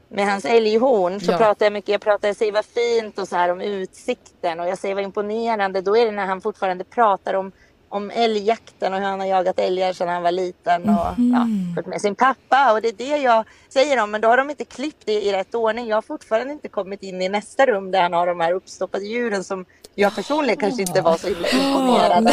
med 0.10 0.26
hans 0.28 0.46
älghorn 0.46 1.20
så 1.22 1.32
Ja. 1.32 1.38
pratar 1.38 1.66
jag 1.66 1.74
mycket, 1.74 1.90
jag 1.90 2.02
pratar, 2.02 2.28
jag 2.28 2.38
säger 2.38 2.52
vad 2.52 2.66
fint 2.66 3.20
och 3.20 3.28
så 3.28 3.36
här 3.36 3.50
om 3.52 3.62
utsikten 3.62 4.60
och 4.60 4.68
jag 4.68 4.78
säger 4.78 4.96
vad 4.96 5.04
imponerande. 5.04 5.82
Då 5.82 5.98
är 5.98 6.06
det 6.06 6.12
när 6.12 6.26
han 6.26 6.42
fortfarande 6.42 6.84
pratar 6.84 7.34
om, 7.34 7.52
om 7.90 8.12
älgjakten 8.12 8.94
och 8.94 9.00
hur 9.00 9.06
han 9.06 9.20
har 9.20 9.28
jagat 9.28 9.60
älgar 9.60 9.94
sedan 9.94 10.08
han 10.10 10.24
var 10.24 10.32
liten 10.32 10.90
och 10.90 10.96
ja, 11.18 11.48
följt 11.76 11.88
med 11.88 12.02
sin 12.02 12.16
pappa. 12.16 12.74
Och 12.74 12.82
det 12.82 12.88
är 12.88 12.94
det 12.94 13.18
jag 13.18 13.46
säger 13.70 14.04
om. 14.04 14.12
Men 14.12 14.22
då 14.22 14.28
har 14.28 14.38
de 14.38 14.50
inte 14.50 14.66
klippt 14.66 15.06
det 15.06 15.22
i 15.22 15.32
rätt 15.34 15.56
ordning. 15.56 15.88
Jag 15.88 15.98
har 15.98 16.02
fortfarande 16.02 16.54
inte 16.54 16.68
kommit 16.70 17.04
in 17.04 17.22
i 17.22 17.30
nästa 17.30 17.66
rum 17.66 17.92
där 17.92 18.02
han 18.02 18.14
har 18.14 18.28
de 18.28 18.40
här 18.40 18.52
uppstoppade 18.54 19.06
djuren 19.06 19.44
som 19.44 19.66
jag 19.96 20.16
personligen 20.16 20.58
kanske 20.60 20.82
inte 20.82 21.02
var 21.02 21.18
så 21.18 21.28
himla 21.28 21.48
imponerad 21.48 22.28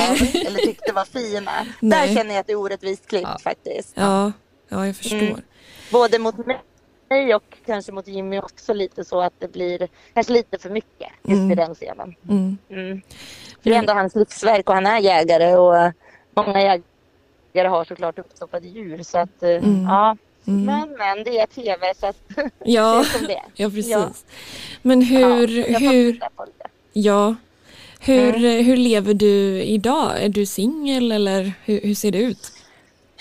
eller 0.47 0.59
tyckte 0.59 0.93
var 0.93 1.05
fina. 1.05 1.51
Nej. 1.81 2.07
Där 2.09 2.15
känner 2.15 2.31
jag 2.35 2.41
att 2.41 2.47
det 2.47 2.53
är 2.53 2.57
orättvist 2.57 3.07
klippt 3.07 3.43
faktiskt. 3.43 3.93
Ja, 3.95 4.33
ja, 4.69 4.87
jag 4.87 4.97
förstår. 4.97 5.17
Mm. 5.19 5.41
Både 5.93 6.19
mot 6.19 6.35
mig 7.11 7.35
och 7.35 7.57
kanske 7.67 7.93
mot 7.93 8.09
Jimmy 8.09 8.39
också 8.39 8.73
lite 8.75 9.05
så 9.05 9.21
att 9.21 9.33
det 9.39 9.49
blir 9.53 9.89
kanske 10.15 10.33
lite 10.33 10.59
för 10.59 10.71
mycket 10.71 11.09
just 11.23 11.39
Mm. 11.39 11.51
i 11.51 11.55
den 11.55 11.75
scenen. 11.75 12.15
Mm. 12.29 12.59
Mm. 12.71 13.01
För 13.63 13.71
det 13.71 13.75
är 13.75 13.79
ändå 13.79 13.93
hans 13.93 14.15
livsverk 14.15 14.69
och 14.69 14.75
han 14.75 14.87
är 14.87 14.99
jägare 14.99 15.57
och 15.57 15.93
många 16.37 16.61
jägare 17.55 17.69
har 17.69 17.85
såklart 17.85 18.19
uppstoppade 18.19 18.69
djur 18.69 19.03
så 19.03 19.19
att 19.19 19.43
eh, 19.43 19.49
Mm. 19.51 19.85
ja. 19.85 20.17
Mm. 20.47 20.65
Men 20.65 20.93
men 20.99 21.25
det 21.25 21.39
är 21.39 21.47
tv 21.47 21.95
så 22.01 22.07
att 22.07 22.17
Ja, 22.59 22.93
det 22.93 23.01
är 23.01 23.19
som 23.19 23.27
det 23.27 23.37
är. 23.37 23.45
ja 23.55 23.69
precis. 23.71 23.91
Ja. 23.91 24.09
Men 24.83 25.03
hur, 25.03 25.49
Ja, 25.71 25.79
hur, 25.79 26.13
titta 26.13 26.29
på 26.37 26.45
det. 26.45 26.67
ja, 26.93 27.35
hur, 28.01 28.35
Mm. 28.37 28.65
hur 28.65 28.77
lever 28.77 29.15
du 29.15 29.63
idag? 29.63 30.13
Är 30.23 30.29
du 30.29 30.47
singel 30.47 31.13
eller 31.13 31.53
hur, 31.65 31.81
hur 31.81 31.95
ser 31.95 32.11
det 32.11 32.19
ut? 32.19 32.53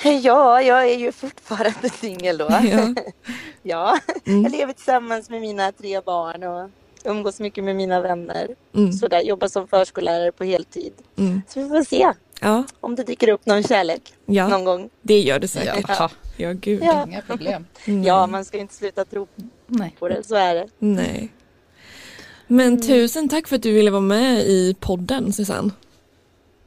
Ja, 0.23 0.61
jag 0.61 0.89
är 0.91 0.97
ju 0.97 1.11
fortfarande 1.11 1.89
singel 1.89 2.37
då. 2.37 2.47
Ja. 2.71 2.93
ja, 3.63 3.99
Mm. 4.25 4.43
jag 4.43 4.51
lever 4.51 4.73
tillsammans 4.73 5.29
med 5.29 5.41
mina 5.41 5.71
tre 5.71 6.01
barn 6.01 6.43
och 6.43 6.69
umgås 7.03 7.39
mycket 7.39 7.63
med 7.63 7.75
mina 7.75 8.01
vänner. 8.01 8.47
Mm. 8.75 8.91
Sådär, 8.93 9.21
jobbar 9.21 9.47
som 9.47 9.67
förskollärare 9.67 10.31
på 10.31 10.43
heltid. 10.43 10.93
Mm. 11.17 11.41
Så 11.47 11.59
vi 11.63 11.69
får 11.69 11.83
se 11.83 12.07
Ja, 12.41 12.63
om 12.79 12.95
det 12.95 13.03
dyker 13.03 13.29
upp 13.29 13.45
någon 13.45 13.63
kärlek 13.63 14.13
ja, 14.25 14.47
någon 14.47 14.65
gång. 14.65 14.89
det 15.01 15.19
gör 15.19 15.39
det 15.39 15.47
säkert. 15.47 15.85
Ja. 15.87 16.09
Ja, 16.37 16.51
gud. 16.53 16.83
Ja. 16.83 17.05
Inga 17.07 17.21
problem. 17.21 17.65
Mm. 17.85 18.03
Ja, 18.03 18.27
man 18.27 18.45
ska 18.45 18.57
ju 18.57 18.61
inte 18.61 18.73
sluta 18.73 19.05
tro 19.05 19.27
Nej. 19.67 19.95
på 19.99 20.07
det, 20.09 20.23
så 20.23 20.35
är 20.35 20.55
det. 20.55 20.67
Nej. 20.79 21.29
Men 22.51 22.81
tusen 22.81 23.29
tack 23.29 23.47
för 23.47 23.55
att 23.55 23.63
du 23.63 23.71
ville 23.73 23.91
vara 23.91 24.01
med 24.01 24.39
i 24.39 24.75
podden 24.79 25.33
Susanne. 25.33 25.71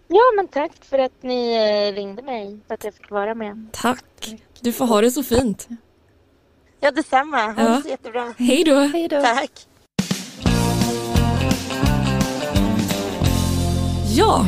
Ja, 0.08 0.20
men 0.36 0.48
tack 0.48 0.70
för 0.84 0.98
att 0.98 1.22
ni 1.22 1.52
eh, 1.54 1.94
ringde 1.96 2.22
mig, 2.22 2.58
för 2.66 2.74
att 2.74 2.84
jag 2.84 2.94
fick 2.94 3.10
vara 3.10 3.34
med. 3.34 3.66
Tack. 3.72 4.04
Du 4.60 4.72
får 4.72 4.86
ha 4.86 5.00
det 5.00 5.10
så 5.10 5.22
fint. 5.22 5.68
Ja, 6.80 6.90
detsamma. 6.90 7.36
Ha 7.52 7.62
Ja. 7.62 7.68
det 7.76 7.82
så 7.82 7.88
jättebra. 7.88 8.34
Hej 8.38 8.64
då. 8.64 8.74
Hej 8.74 9.08
då. 9.08 9.20
Tack. 9.22 9.50
Ja, 14.16 14.46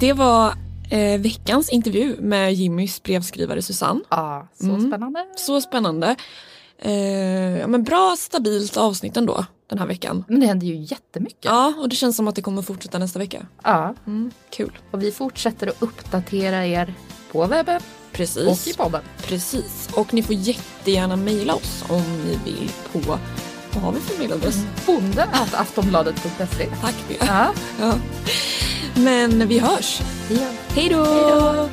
det 0.00 0.12
var 0.12 0.54
eh, 0.90 1.20
veckans 1.20 1.68
intervju 1.70 2.16
med 2.20 2.54
Jimmys 2.54 3.02
brevskrivare 3.02 3.62
Susanne. 3.62 4.00
Ja, 4.10 4.48
så 4.60 4.80
spännande. 4.80 5.26
Så 5.36 5.60
spännande. 5.60 6.16
Eh, 6.78 7.58
ja, 7.58 7.66
men 7.66 7.84
bra 7.84 8.14
stabilt 8.18 8.76
avsnitt 8.76 9.16
ändå 9.16 9.44
den 9.66 9.78
här 9.78 9.86
veckan. 9.86 10.24
Men 10.28 10.40
det 10.40 10.46
händer 10.46 10.66
ju 10.66 10.74
jättemycket. 10.76 11.44
Ja, 11.44 11.72
och 11.78 11.88
det 11.88 11.96
känns 11.96 12.16
som 12.16 12.28
att 12.28 12.34
det 12.34 12.42
kommer 12.42 12.62
fortsätta 12.62 12.98
nästa 12.98 13.18
vecka. 13.18 13.46
Ja. 13.62 13.94
Mm, 14.06 14.30
kul. 14.50 14.78
Och 14.90 15.02
vi 15.02 15.12
fortsätter 15.12 15.66
att 15.66 15.82
uppdatera 15.82 16.66
er 16.66 16.94
på 17.32 17.46
webben 17.46 17.80
Precis. 18.12 18.46
och 18.66 18.68
i 18.68 18.74
podden. 18.76 19.02
Precis. 19.22 19.88
Och 19.96 20.14
ni 20.14 20.22
får 20.22 20.34
jättegärna 20.34 21.16
mejla 21.16 21.54
oss 21.54 21.84
om 21.88 22.02
ni 22.24 22.38
vill 22.44 22.70
på, 22.92 22.98
vad 23.72 23.82
har 23.82 23.92
vi 23.92 24.00
för 24.00 24.18
mejladress? 24.18 24.56
Bonde 24.86 25.24
att 25.24 25.54
aftonbladet.se. 25.54 26.66
Tack 26.80 26.94
Bea. 27.08 27.18
Ja. 27.26 27.52
Ja. 27.80 27.94
Men 28.94 29.48
vi 29.48 29.58
hörs. 29.58 30.00
Ja. 30.30 30.48
Hej 30.68 30.88
då! 30.88 31.68